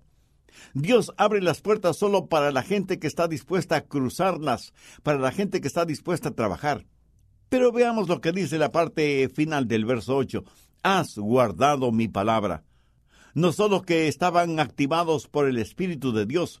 Dios 0.74 1.12
abre 1.16 1.40
las 1.40 1.60
puertas 1.60 1.96
solo 1.96 2.26
para 2.26 2.52
la 2.52 2.62
gente 2.62 2.98
que 2.98 3.06
está 3.06 3.26
dispuesta 3.26 3.76
a 3.76 3.80
cruzarlas, 3.82 4.74
para 5.02 5.18
la 5.18 5.32
gente 5.32 5.60
que 5.60 5.68
está 5.68 5.84
dispuesta 5.84 6.30
a 6.30 6.34
trabajar. 6.34 6.84
Pero 7.48 7.72
veamos 7.72 8.08
lo 8.08 8.20
que 8.20 8.32
dice 8.32 8.58
la 8.58 8.72
parte 8.72 9.28
final 9.28 9.66
del 9.66 9.84
verso 9.84 10.16
8. 10.16 10.44
Has 10.82 11.16
guardado 11.16 11.92
mi 11.92 12.08
palabra. 12.08 12.64
No 13.34 13.52
solo 13.52 13.82
que 13.82 14.08
estaban 14.08 14.60
activados 14.60 15.28
por 15.28 15.48
el 15.48 15.58
Espíritu 15.58 16.12
de 16.12 16.26
Dios, 16.26 16.60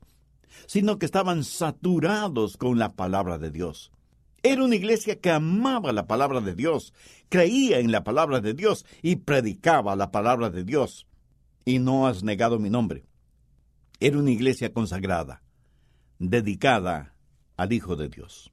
sino 0.66 0.98
que 0.98 1.06
estaban 1.06 1.44
saturados 1.44 2.56
con 2.56 2.78
la 2.78 2.94
palabra 2.94 3.38
de 3.38 3.50
Dios. 3.50 3.92
Era 4.42 4.64
una 4.64 4.76
iglesia 4.76 5.20
que 5.20 5.30
amaba 5.30 5.92
la 5.92 6.06
palabra 6.06 6.40
de 6.40 6.54
Dios, 6.54 6.94
creía 7.28 7.80
en 7.80 7.90
la 7.90 8.04
palabra 8.04 8.40
de 8.40 8.54
Dios 8.54 8.86
y 9.02 9.16
predicaba 9.16 9.96
la 9.96 10.10
palabra 10.10 10.50
de 10.50 10.64
Dios. 10.64 11.06
Y 11.64 11.80
no 11.80 12.06
has 12.06 12.22
negado 12.22 12.58
mi 12.58 12.70
nombre. 12.70 13.04
Era 14.00 14.18
una 14.18 14.30
iglesia 14.30 14.72
consagrada, 14.72 15.42
dedicada 16.18 17.14
al 17.56 17.72
Hijo 17.72 17.96
de 17.96 18.08
Dios. 18.08 18.52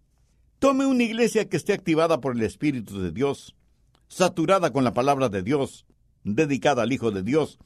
Tome 0.66 0.88
una 0.88 1.04
iglesia 1.04 1.48
que 1.48 1.58
esté 1.58 1.74
activada 1.74 2.20
por 2.22 2.36
el 2.36 2.42
Espíritu 2.42 3.00
de 3.00 3.12
Dios, 3.12 3.56
saturada 4.08 4.74
con 4.74 4.84
la 4.84 4.96
palabra 4.96 5.30
de 5.30 5.44
Dios, 5.44 5.86
dedicada 6.24 6.82
al 6.82 6.92
Hijo 6.92 7.12
de 7.12 7.22
Dios, 7.22 7.60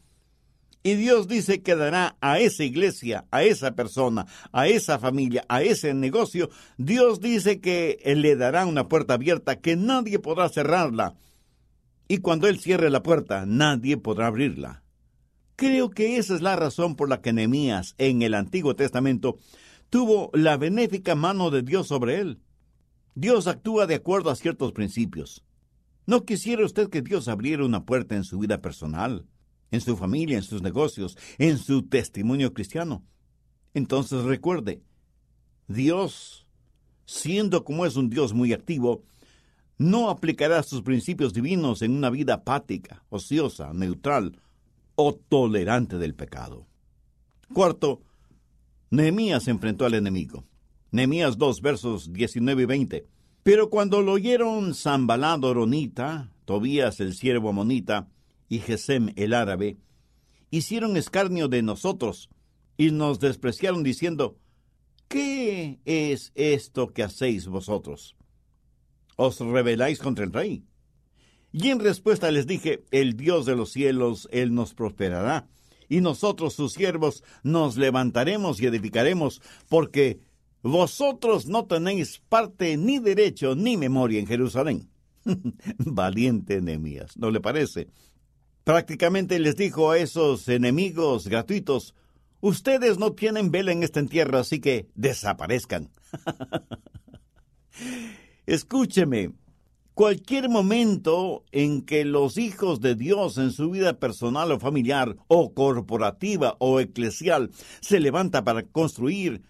y 0.84 0.96
Dios 0.96 1.30
dice 1.30 1.62
que 1.62 1.78
dará 1.78 2.18
a 2.20 2.40
esa 2.40 2.66
iglesia, 2.66 3.24
a 3.32 3.44
esa 3.44 3.72
persona, 3.72 4.26
a 4.52 4.68
esa 4.68 5.00
familia, 5.00 5.46
a 5.48 5.62
ese 5.62 5.94
negocio, 5.94 6.50
Dios 6.78 7.22
dice 7.22 7.62
que 7.62 8.02
le 8.18 8.36
dará 8.36 8.66
una 8.66 8.90
puerta 8.90 9.14
abierta 9.14 9.62
que 9.62 9.78
nadie 9.78 10.20
podrá 10.20 10.50
cerrarla. 10.50 11.16
Y 12.10 12.18
cuando 12.18 12.50
Él 12.50 12.60
cierre 12.60 12.90
la 12.90 13.02
puerta, 13.02 13.46
nadie 13.46 13.96
podrá 13.96 14.28
abrirla. 14.28 14.84
Creo 15.56 15.90
que 15.90 16.18
esa 16.18 16.36
es 16.36 16.42
la 16.42 16.58
razón 16.58 16.98
por 16.98 17.08
la 17.08 17.22
que 17.22 17.32
Nehemías 17.32 17.96
en 17.98 18.24
el 18.24 18.34
Antiguo 18.34 18.76
Testamento 18.76 19.38
tuvo 19.90 20.32
la 20.34 20.58
benéfica 20.58 21.16
mano 21.16 21.50
de 21.50 21.62
Dios 21.62 21.88
sobre 21.88 22.20
él. 22.20 22.42
Dios 23.16 23.48
actúa 23.48 23.88
de 23.88 23.96
acuerdo 23.96 24.30
a 24.30 24.36
ciertos 24.36 24.72
principios. 24.72 25.44
¿No 26.06 26.26
quisiera 26.26 26.66
usted 26.66 26.90
que 26.90 27.02
Dios 27.02 27.28
abriera 27.28 27.66
una 27.66 27.86
puerta 27.86 28.16
en 28.16 28.24
su 28.24 28.40
vida 28.40 28.62
personal? 28.62 29.26
en 29.72 29.82
su 29.82 29.96
familia, 29.98 30.38
en 30.38 30.44
sus 30.44 30.62
negocios, 30.62 31.18
en 31.38 31.58
su 31.58 31.84
testimonio 31.84 32.54
cristiano. 32.54 33.04
Entonces 33.74 34.24
recuerde, 34.24 34.82
Dios, 35.68 36.48
siendo 37.06 37.64
como 37.64 37.86
es 37.86 37.96
un 37.96 38.10
Dios 38.10 38.34
muy 38.34 38.54
activo, 38.54 39.04
no 39.78 40.10
aplicará 40.10 40.64
sus 40.64 40.82
principios 40.82 41.34
divinos 41.34 41.82
en 41.82 41.92
una 41.92 42.10
vida 42.10 42.36
apática, 42.36 43.04
ociosa, 43.10 43.72
neutral 43.74 44.42
o 44.96 45.14
tolerante 45.14 45.98
del 45.98 46.16
pecado. 46.16 46.68
Cuarto, 47.54 48.02
Nehemías 48.90 49.48
enfrentó 49.48 49.86
al 49.86 49.94
enemigo. 49.94 50.44
Nehemías 50.92 51.38
2, 51.38 51.62
versos 51.62 52.14
19 52.14 52.64
y 52.64 52.66
20. 52.66 53.08
Pero 53.44 53.70
cuando 53.70 54.02
lo 54.02 54.14
oyeron 54.14 54.74
Zambalá 54.76 55.38
Doronita, 55.38 56.32
Tobías 56.46 57.00
el 57.00 57.14
siervo 57.14 57.50
amonita, 57.50 58.10
y 58.48 58.60
Gesem 58.60 59.14
el 59.16 59.34
árabe, 59.34 59.78
hicieron 60.50 60.98
escarnio 60.98 61.48
de 61.48 61.62
nosotros 61.62 62.30
y 62.76 62.92
nos 62.92 63.20
despreciaron 63.20 63.84
diciendo, 63.84 64.38
¿qué 65.08 65.80
es 65.86 66.32
esto 66.36 66.88
que 66.88 67.04
hacéis 67.04 67.48
vosotros? 67.48 68.16
¿Os 69.16 69.40
rebeláis 69.40 70.00
contra 70.00 70.26
el 70.26 70.34
rey? 70.34 70.64
Y 71.52 71.70
en 71.70 71.80
respuesta 71.80 72.32
les 72.32 72.48
dije, 72.48 72.84
el 72.92 73.16
Dios 73.16 73.46
de 73.46 73.56
los 73.56 73.72
cielos, 73.72 74.28
Él 74.32 74.54
nos 74.54 74.74
prosperará, 74.74 75.48
y 75.88 76.02
nosotros 76.02 76.54
sus 76.54 76.74
siervos 76.74 77.24
nos 77.44 77.78
levantaremos 77.78 78.62
y 78.62 78.68
edificaremos, 78.68 79.42
porque 79.68 80.20
vosotros 80.62 81.48
no 81.48 81.66
tenéis 81.66 82.22
parte 82.30 82.78
ni 82.78 83.00
derecho 83.00 83.56
ni 83.56 83.78
memoria 83.78 84.20
en 84.20 84.28
Jerusalén. 84.28 84.90
Valiente 85.78 86.56
enemías, 86.56 87.18
¿no 87.18 87.32
le 87.32 87.40
parece? 87.40 87.88
Prácticamente 88.64 89.40
les 89.40 89.56
dijo 89.56 89.92
a 89.92 89.98
esos 89.98 90.48
enemigos 90.48 91.28
gratuitos, 91.28 91.96
ustedes 92.42 92.98
no 92.98 93.14
tienen 93.14 93.52
vela 93.52 93.72
en 93.72 93.84
esta 93.84 94.04
tierra, 94.06 94.42
así 94.42 94.60
que 94.60 94.88
desaparezcan. 94.96 95.90
Escúcheme, 98.46 99.32
cualquier 99.94 100.50
momento 100.50 101.44
en 101.52 101.82
que 101.82 102.06
los 102.06 102.38
hijos 102.38 102.80
de 102.80 102.96
Dios 102.96 103.38
en 103.38 103.52
su 103.52 103.70
vida 103.70 104.00
personal 104.00 104.52
o 104.52 104.60
familiar, 104.60 105.16
o 105.28 105.54
corporativa 105.54 106.56
o 106.60 106.80
eclesial, 106.80 107.52
se 107.82 108.00
levanta 108.00 108.44
para 108.44 108.64
construir, 108.64 109.42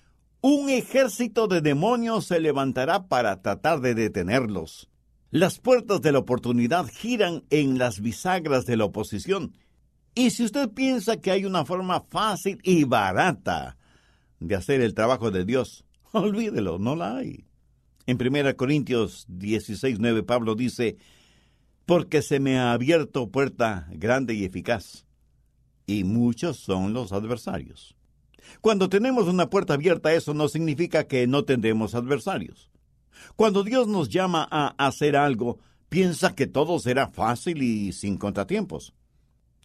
un 0.41 0.69
ejército 0.69 1.47
de 1.47 1.61
demonios 1.61 2.25
se 2.25 2.39
levantará 2.39 3.07
para 3.07 3.41
tratar 3.41 3.81
de 3.81 3.93
detenerlos. 3.93 4.89
Las 5.31 5.59
puertas 5.59 6.01
de 6.01 6.11
la 6.11 6.19
oportunidad 6.19 6.87
giran 6.87 7.43
en 7.49 7.77
las 7.77 7.99
bisagras 7.99 8.65
de 8.65 8.77
la 8.77 8.85
oposición. 8.85 9.53
Y 10.15 10.31
si 10.31 10.45
usted 10.45 10.69
piensa 10.69 11.17
que 11.17 11.31
hay 11.31 11.45
una 11.45 11.65
forma 11.65 12.01
fácil 12.01 12.59
y 12.63 12.83
barata 12.85 13.77
de 14.39 14.55
hacer 14.55 14.81
el 14.81 14.93
trabajo 14.93 15.29
de 15.29 15.45
Dios, 15.45 15.85
olvídelo, 16.13 16.79
no 16.79 16.95
la 16.95 17.17
hay. 17.17 17.45
En 18.07 18.17
1 18.19 18.55
Corintios 18.55 19.25
16, 19.27 19.99
9, 19.99 20.23
Pablo 20.23 20.55
dice, 20.55 20.97
porque 21.85 22.21
se 22.21 22.39
me 22.39 22.57
ha 22.57 22.71
abierto 22.71 23.29
puerta 23.29 23.87
grande 23.91 24.33
y 24.33 24.45
eficaz, 24.45 25.05
y 25.85 26.03
muchos 26.05 26.57
son 26.57 26.93
los 26.93 27.11
adversarios. 27.11 27.98
Cuando 28.61 28.89
tenemos 28.89 29.27
una 29.27 29.49
puerta 29.49 29.73
abierta, 29.73 30.13
eso 30.13 30.33
no 30.33 30.47
significa 30.47 31.05
que 31.05 31.27
no 31.27 31.45
tendremos 31.45 31.95
adversarios. 31.95 32.69
Cuando 33.35 33.63
Dios 33.63 33.87
nos 33.87 34.09
llama 34.09 34.47
a 34.49 34.75
hacer 34.77 35.15
algo, 35.15 35.59
piensa 35.89 36.35
que 36.35 36.47
todo 36.47 36.79
será 36.79 37.07
fácil 37.07 37.61
y 37.61 37.91
sin 37.93 38.17
contratiempos, 38.17 38.93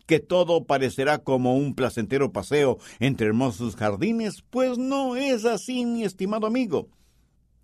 que 0.06 0.20
todo 0.20 0.64
parecerá 0.64 1.18
como 1.18 1.56
un 1.56 1.74
placentero 1.74 2.32
paseo 2.32 2.78
entre 2.98 3.28
hermosos 3.28 3.76
jardines, 3.76 4.42
pues 4.50 4.78
no 4.78 5.16
es 5.16 5.44
así, 5.44 5.84
mi 5.86 6.04
estimado 6.04 6.46
amigo. 6.46 6.88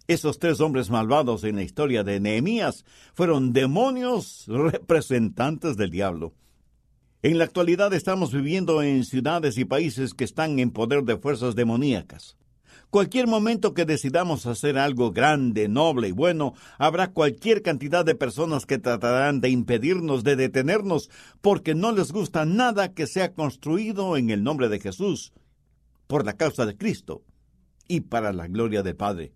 Esos 0.08 0.38
tres 0.38 0.60
hombres 0.60 0.90
malvados 0.90 1.44
en 1.44 1.56
la 1.56 1.62
historia 1.62 2.02
de 2.02 2.18
Nehemías 2.18 2.84
fueron 3.14 3.52
demonios 3.52 4.44
representantes 4.48 5.76
del 5.76 5.90
diablo. 5.90 6.34
En 7.22 7.36
la 7.36 7.44
actualidad 7.44 7.92
estamos 7.92 8.32
viviendo 8.32 8.80
en 8.82 9.04
ciudades 9.04 9.58
y 9.58 9.66
países 9.66 10.14
que 10.14 10.24
están 10.24 10.58
en 10.58 10.70
poder 10.70 11.02
de 11.04 11.18
fuerzas 11.18 11.54
demoníacas. 11.54 12.38
Cualquier 12.88 13.26
momento 13.26 13.74
que 13.74 13.84
decidamos 13.84 14.46
hacer 14.46 14.78
algo 14.78 15.12
grande, 15.12 15.68
noble 15.68 16.08
y 16.08 16.12
bueno, 16.12 16.54
habrá 16.78 17.12
cualquier 17.12 17.60
cantidad 17.60 18.06
de 18.06 18.14
personas 18.14 18.64
que 18.64 18.78
tratarán 18.78 19.42
de 19.42 19.50
impedirnos, 19.50 20.24
de 20.24 20.34
detenernos, 20.34 21.10
porque 21.42 21.74
no 21.74 21.92
les 21.92 22.10
gusta 22.10 22.46
nada 22.46 22.94
que 22.94 23.06
sea 23.06 23.34
construido 23.34 24.16
en 24.16 24.30
el 24.30 24.42
nombre 24.42 24.70
de 24.70 24.80
Jesús, 24.80 25.34
por 26.06 26.24
la 26.24 26.38
causa 26.38 26.64
de 26.64 26.78
Cristo 26.78 27.22
y 27.86 28.00
para 28.00 28.32
la 28.32 28.48
gloria 28.48 28.82
del 28.82 28.96
Padre. 28.96 29.34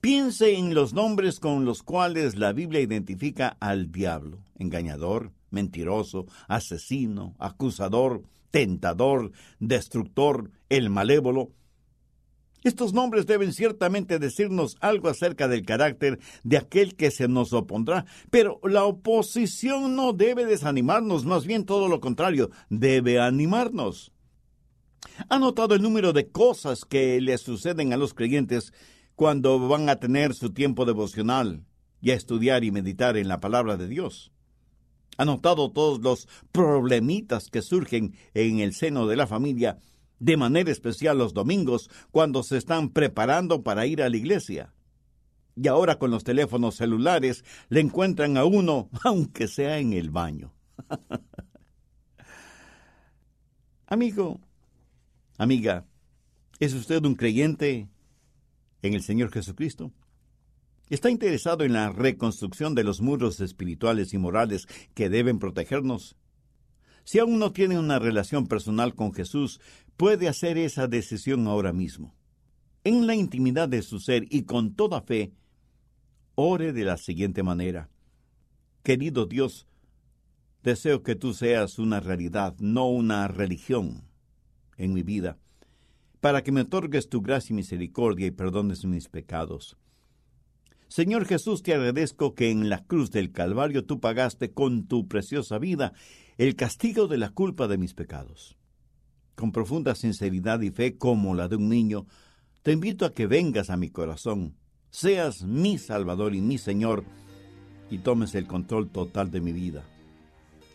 Piense 0.00 0.56
en 0.56 0.72
los 0.72 0.94
nombres 0.94 1.40
con 1.40 1.66
los 1.66 1.82
cuales 1.82 2.36
la 2.36 2.54
Biblia 2.54 2.80
identifica 2.80 3.54
al 3.60 3.92
diablo, 3.92 4.38
engañador, 4.58 5.35
mentiroso, 5.56 6.26
asesino, 6.46 7.34
acusador, 7.38 8.22
tentador, 8.50 9.32
destructor, 9.58 10.50
el 10.68 10.90
malévolo, 10.90 11.50
estos 12.66 12.92
nombres 12.92 13.26
deben 13.26 13.52
ciertamente 13.52 14.18
decirnos 14.18 14.76
algo 14.80 15.08
acerca 15.08 15.46
del 15.46 15.64
carácter 15.64 16.18
de 16.42 16.56
aquel 16.56 16.96
que 16.96 17.12
se 17.12 17.28
nos 17.28 17.52
opondrá, 17.52 18.06
pero 18.30 18.58
la 18.64 18.84
oposición 18.84 19.94
no 19.94 20.12
debe 20.12 20.46
desanimarnos, 20.46 21.24
más 21.24 21.46
bien 21.46 21.64
todo 21.64 21.86
lo 21.86 22.00
contrario, 22.00 22.50
debe 22.68 23.20
animarnos. 23.20 24.10
¿Ha 25.28 25.38
notado 25.38 25.76
el 25.76 25.82
número 25.82 26.12
de 26.12 26.26
cosas 26.28 26.84
que 26.84 27.20
le 27.20 27.38
suceden 27.38 27.92
a 27.92 27.96
los 27.96 28.14
creyentes 28.14 28.72
cuando 29.14 29.60
van 29.68 29.88
a 29.88 30.00
tener 30.00 30.34
su 30.34 30.50
tiempo 30.50 30.84
devocional 30.84 31.64
y 32.00 32.10
a 32.10 32.14
estudiar 32.14 32.64
y 32.64 32.72
meditar 32.72 33.16
en 33.16 33.28
la 33.28 33.38
palabra 33.38 33.76
de 33.76 33.86
Dios? 33.86 34.32
¿Ha 35.16 35.24
notado 35.24 35.70
todos 35.70 36.00
los 36.00 36.28
problemitas 36.52 37.48
que 37.48 37.62
surgen 37.62 38.14
en 38.34 38.60
el 38.60 38.74
seno 38.74 39.06
de 39.06 39.16
la 39.16 39.26
familia 39.26 39.78
de 40.18 40.36
manera 40.36 40.70
especial 40.70 41.18
los 41.18 41.34
domingos 41.34 41.90
cuando 42.10 42.42
se 42.42 42.56
están 42.56 42.90
preparando 42.90 43.62
para 43.62 43.86
ir 43.86 44.02
a 44.02 44.08
la 44.08 44.16
iglesia. 44.16 44.72
Y 45.54 45.68
ahora 45.68 45.98
con 45.98 46.10
los 46.10 46.24
teléfonos 46.24 46.76
celulares 46.76 47.44
le 47.68 47.80
encuentran 47.80 48.36
a 48.36 48.44
uno, 48.44 48.90
aunque 49.04 49.48
sea 49.48 49.78
en 49.78 49.92
el 49.92 50.10
baño. 50.10 50.52
Amigo, 53.88 54.40
amiga, 55.38 55.86
¿es 56.58 56.74
usted 56.74 57.04
un 57.04 57.14
creyente 57.14 57.88
en 58.82 58.94
el 58.94 59.02
Señor 59.04 59.30
Jesucristo? 59.30 59.92
¿Está 60.88 61.10
interesado 61.10 61.64
en 61.64 61.72
la 61.72 61.90
reconstrucción 61.90 62.74
de 62.74 62.84
los 62.84 63.00
muros 63.00 63.40
espirituales 63.40 64.14
y 64.14 64.18
morales 64.18 64.66
que 64.94 65.08
deben 65.08 65.38
protegernos 65.38 66.16
si 67.06 67.20
aún 67.20 67.38
no 67.38 67.52
tiene 67.52 67.78
una 67.78 68.00
relación 68.00 68.48
personal 68.48 68.96
con 68.96 69.14
Jesús, 69.14 69.60
puede 69.96 70.26
hacer 70.26 70.58
esa 70.58 70.88
decisión 70.88 71.46
ahora 71.46 71.72
mismo. 71.72 72.16
En 72.82 73.06
la 73.06 73.14
intimidad 73.14 73.68
de 73.68 73.82
su 73.82 74.00
ser 74.00 74.26
y 74.28 74.42
con 74.42 74.74
toda 74.74 75.00
fe, 75.00 75.32
ore 76.34 76.72
de 76.72 76.84
la 76.84 76.96
siguiente 76.96 77.44
manera. 77.44 77.90
Querido 78.82 79.26
Dios, 79.26 79.68
deseo 80.64 81.04
que 81.04 81.14
tú 81.14 81.32
seas 81.32 81.78
una 81.78 82.00
realidad, 82.00 82.56
no 82.58 82.88
una 82.88 83.28
religión 83.28 84.02
en 84.76 84.92
mi 84.92 85.04
vida, 85.04 85.38
para 86.20 86.42
que 86.42 86.50
me 86.50 86.62
otorgues 86.62 87.08
tu 87.08 87.22
gracia 87.22 87.52
y 87.54 87.56
misericordia 87.56 88.26
y 88.26 88.32
perdones 88.32 88.84
mis 88.84 89.08
pecados. 89.08 89.76
Señor 90.88 91.26
Jesús, 91.26 91.62
te 91.62 91.74
agradezco 91.74 92.34
que 92.34 92.50
en 92.50 92.68
la 92.68 92.84
cruz 92.84 93.10
del 93.10 93.32
Calvario 93.32 93.84
tú 93.84 94.00
pagaste 94.00 94.52
con 94.52 94.86
tu 94.86 95.08
preciosa 95.08 95.58
vida 95.58 95.92
el 96.38 96.54
castigo 96.54 97.08
de 97.08 97.18
la 97.18 97.30
culpa 97.30 97.66
de 97.66 97.76
mis 97.76 97.92
pecados. 97.92 98.56
Con 99.34 99.52
profunda 99.52 99.94
sinceridad 99.94 100.60
y 100.60 100.70
fe 100.70 100.96
como 100.96 101.34
la 101.34 101.48
de 101.48 101.56
un 101.56 101.68
niño, 101.68 102.06
te 102.62 102.72
invito 102.72 103.04
a 103.04 103.12
que 103.12 103.26
vengas 103.26 103.68
a 103.68 103.76
mi 103.76 103.90
corazón, 103.90 104.56
seas 104.90 105.42
mi 105.42 105.76
Salvador 105.78 106.34
y 106.34 106.40
mi 106.40 106.56
Señor, 106.56 107.04
y 107.90 107.98
tomes 107.98 108.34
el 108.34 108.46
control 108.46 108.88
total 108.88 109.30
de 109.30 109.40
mi 109.40 109.52
vida. 109.52 109.84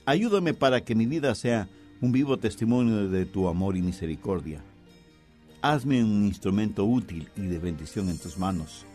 Ayúdame 0.06 0.54
para 0.54 0.82
que 0.82 0.96
mi 0.96 1.06
vida 1.06 1.36
sea 1.36 1.70
un 2.02 2.12
vivo 2.12 2.38
testimonio 2.38 3.10
de 3.10 3.26
tu 3.26 3.48
amor 3.48 3.78
y 3.78 3.82
misericordia. 3.82 4.64
Hazme 5.62 6.04
un 6.04 6.26
instrumento 6.26 6.86
útil 6.86 7.30
y 7.38 7.42
de 7.42 7.60
bendición 7.60 8.10
en 8.10 8.18
tus 8.18 8.38
manos. 8.38 8.86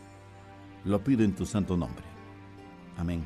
Lo 0.86 1.02
pido 1.02 1.24
en 1.24 1.34
tu 1.34 1.44
santo 1.44 1.76
nombre. 1.76 2.04
Amén. 2.96 3.24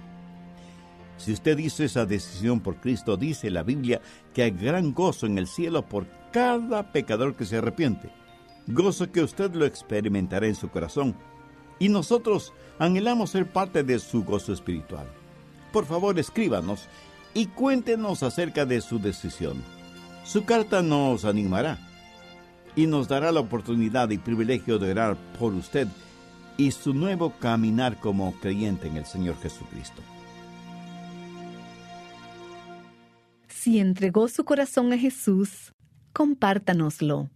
Si 1.18 1.32
usted 1.32 1.58
hizo 1.58 1.84
esa 1.84 2.06
decisión 2.06 2.60
por 2.60 2.76
Cristo, 2.76 3.18
dice 3.18 3.50
la 3.50 3.62
Biblia 3.62 4.00
que 4.32 4.42
hay 4.42 4.50
gran 4.50 4.94
gozo 4.94 5.26
en 5.26 5.36
el 5.36 5.46
cielo 5.46 5.86
por 5.86 6.06
cada 6.32 6.90
pecador 6.92 7.34
que 7.36 7.44
se 7.44 7.58
arrepiente. 7.58 8.10
Gozo 8.66 9.12
que 9.12 9.22
usted 9.22 9.54
lo 9.54 9.66
experimentará 9.66 10.46
en 10.46 10.54
su 10.54 10.70
corazón. 10.70 11.14
Y 11.78 11.90
nosotros 11.90 12.54
anhelamos 12.78 13.30
ser 13.30 13.46
parte 13.46 13.82
de 13.82 13.98
su 13.98 14.24
gozo 14.24 14.54
espiritual. 14.54 15.06
Por 15.70 15.84
favor, 15.84 16.18
escríbanos 16.18 16.88
y 17.34 17.46
cuéntenos 17.46 18.22
acerca 18.22 18.64
de 18.64 18.80
su 18.80 18.98
decisión. 18.98 19.62
Su 20.24 20.44
carta 20.46 20.80
nos 20.80 21.26
animará 21.26 21.78
y 22.74 22.86
nos 22.86 23.08
dará 23.08 23.30
la 23.30 23.40
oportunidad 23.40 24.08
y 24.10 24.18
privilegio 24.18 24.78
de 24.78 24.92
orar 24.92 25.16
por 25.38 25.52
usted 25.52 25.86
y 26.60 26.72
su 26.72 26.92
nuevo 26.92 27.30
caminar 27.38 27.98
como 28.00 28.34
creyente 28.34 28.86
en 28.86 28.98
el 28.98 29.06
Señor 29.06 29.34
Jesucristo. 29.40 30.02
Si 33.48 33.78
entregó 33.78 34.28
su 34.28 34.44
corazón 34.44 34.92
a 34.92 34.98
Jesús, 34.98 35.72
compártanoslo. 36.12 37.30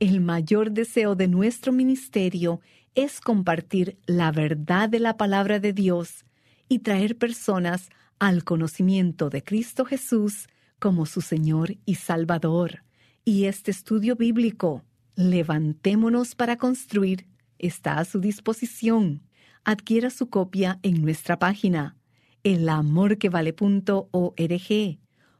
El 0.00 0.22
mayor 0.22 0.70
deseo 0.70 1.14
de 1.14 1.28
nuestro 1.28 1.72
ministerio 1.72 2.62
es 2.94 3.20
compartir 3.20 3.98
la 4.06 4.32
verdad 4.32 4.88
de 4.88 4.98
la 4.98 5.18
palabra 5.18 5.60
de 5.60 5.74
Dios 5.74 6.24
y 6.66 6.78
traer 6.78 7.18
personas 7.18 7.90
al 8.18 8.44
conocimiento 8.44 9.28
de 9.28 9.44
Cristo 9.44 9.84
Jesús 9.84 10.48
como 10.78 11.04
su 11.04 11.20
Señor 11.20 11.76
y 11.84 11.96
Salvador. 11.96 12.82
Y 13.26 13.44
este 13.44 13.70
estudio 13.72 14.16
bíblico, 14.16 14.82
Levantémonos 15.16 16.34
para 16.34 16.56
construir, 16.56 17.26
está 17.58 17.98
a 17.98 18.04
su 18.04 18.20
disposición. 18.20 19.22
Adquiera 19.64 20.10
su 20.10 20.28
copia 20.28 20.78
en 20.82 21.00
nuestra 21.02 21.38
página, 21.38 21.96
elamorquevale.org 22.42 24.98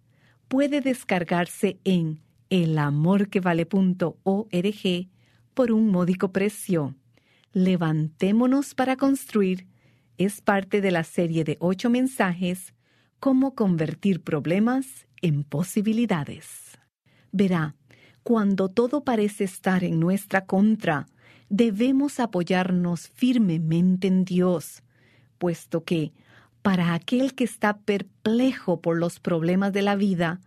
puede 0.54 0.82
descargarse 0.82 1.80
en 1.84 2.22
elamorquevale.org 2.52 5.10
por 5.56 5.72
un 5.72 5.90
módico 5.90 6.32
precio. 6.32 6.94
Levantémonos 7.54 8.76
para 8.76 8.96
construir 8.96 9.66
es 10.20 10.42
parte 10.42 10.80
de 10.80 10.92
la 10.92 11.04
serie 11.06 11.44
de 11.44 11.58
ocho 11.60 11.90
mensajes 11.90 12.76
Cómo 13.20 13.56
convertir 13.56 14.22
problemas 14.22 15.08
en 15.24 15.44
posibilidades. 15.44 16.78
Verá, 17.32 17.76
cuando 18.22 18.70
todo 18.70 19.04
parece 19.04 19.46
estar 19.46 19.84
en 19.84 20.00
nuestra 20.00 20.46
contra, 20.46 21.08
debemos 21.50 22.20
apoyarnos 22.20 23.08
firmemente 23.08 24.08
en 24.08 24.24
Dios, 24.24 24.84
puesto 25.40 25.84
que, 25.84 26.14
para 26.64 26.94
aquel 26.94 27.36
que 27.36 27.44
está 27.44 27.78
perplejo 27.78 28.82
por 28.82 28.98
los 28.98 29.20
problemas 29.20 29.74
de 29.74 29.82
la 29.82 29.96
vida, 29.96 30.40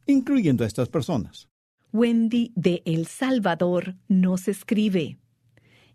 incluyendo 0.08 0.64
a 0.64 0.68
estas 0.68 0.90
personas. 0.90 1.48
Wendy 1.94 2.52
de 2.56 2.82
El 2.86 3.08
Salvador 3.08 3.96
nos 4.08 4.48
escribe, 4.48 5.18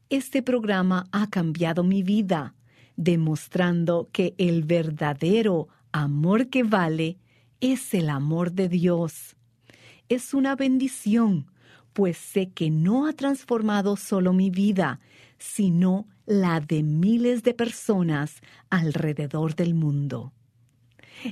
Este 0.08 0.42
programa 0.42 1.06
ha 1.12 1.28
cambiado 1.28 1.84
mi 1.84 2.02
vida, 2.02 2.54
demostrando 3.00 4.10
que 4.12 4.34
el 4.36 4.62
verdadero 4.62 5.68
amor 5.90 6.50
que 6.50 6.64
vale 6.64 7.16
es 7.60 7.94
el 7.94 8.10
amor 8.10 8.52
de 8.52 8.68
Dios. 8.68 9.36
Es 10.10 10.34
una 10.34 10.54
bendición, 10.54 11.46
pues 11.94 12.18
sé 12.18 12.50
que 12.50 12.68
no 12.68 13.06
ha 13.06 13.14
transformado 13.14 13.96
solo 13.96 14.34
mi 14.34 14.50
vida, 14.50 15.00
sino 15.38 16.08
la 16.26 16.60
de 16.60 16.82
miles 16.82 17.42
de 17.42 17.54
personas 17.54 18.42
alrededor 18.68 19.54
del 19.54 19.72
mundo. 19.72 20.34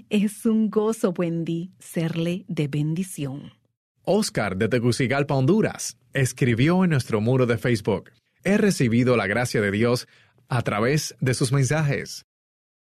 Es 0.09 0.47
un 0.47 0.71
gozo, 0.71 1.13
Wendy, 1.17 1.71
serle 1.79 2.47
de 2.49 2.67
bendición. 2.69 3.53
Oscar 4.05 4.57
de 4.57 4.69
Tegucigalpa, 4.69 5.35
Honduras, 5.35 5.99
escribió 6.15 6.83
en 6.85 6.91
nuestro 6.91 7.21
muro 7.21 7.45
de 7.45 7.59
Facebook. 7.59 8.11
he 8.45 8.57
recibido 8.57 9.17
la 9.17 9.27
gracia 9.27 9.61
de 9.61 9.71
Dios 9.71 10.07
a 10.49 10.63
través 10.63 11.15
de 11.21 11.35
sus 11.35 11.53
mensajes. 11.53 12.25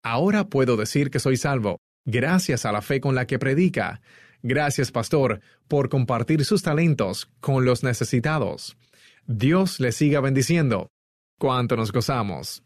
Ahora 0.04 0.50
puedo 0.50 0.78
decir 0.78 1.10
que 1.10 1.20
soy 1.20 1.38
salvo, 1.38 1.80
gracias 2.06 2.66
a 2.66 2.72
la 2.72 2.82
fe 2.82 3.02
con 3.02 3.16
la 3.16 3.26
que 3.26 3.40
predica. 3.40 4.02
Gracias, 4.44 4.92
pastor, 4.92 5.42
por 5.68 5.90
compartir 5.90 6.46
sus 6.46 6.62
talentos 6.62 7.32
con 7.40 7.66
los 7.66 7.84
necesitados. 7.84 8.78
Dios 9.26 9.80
le 9.80 9.92
siga 9.92 10.22
bendiciendo. 10.22 10.90
Cuánto 11.40 11.76
nos 11.76 11.92
gozamos. 11.92 12.62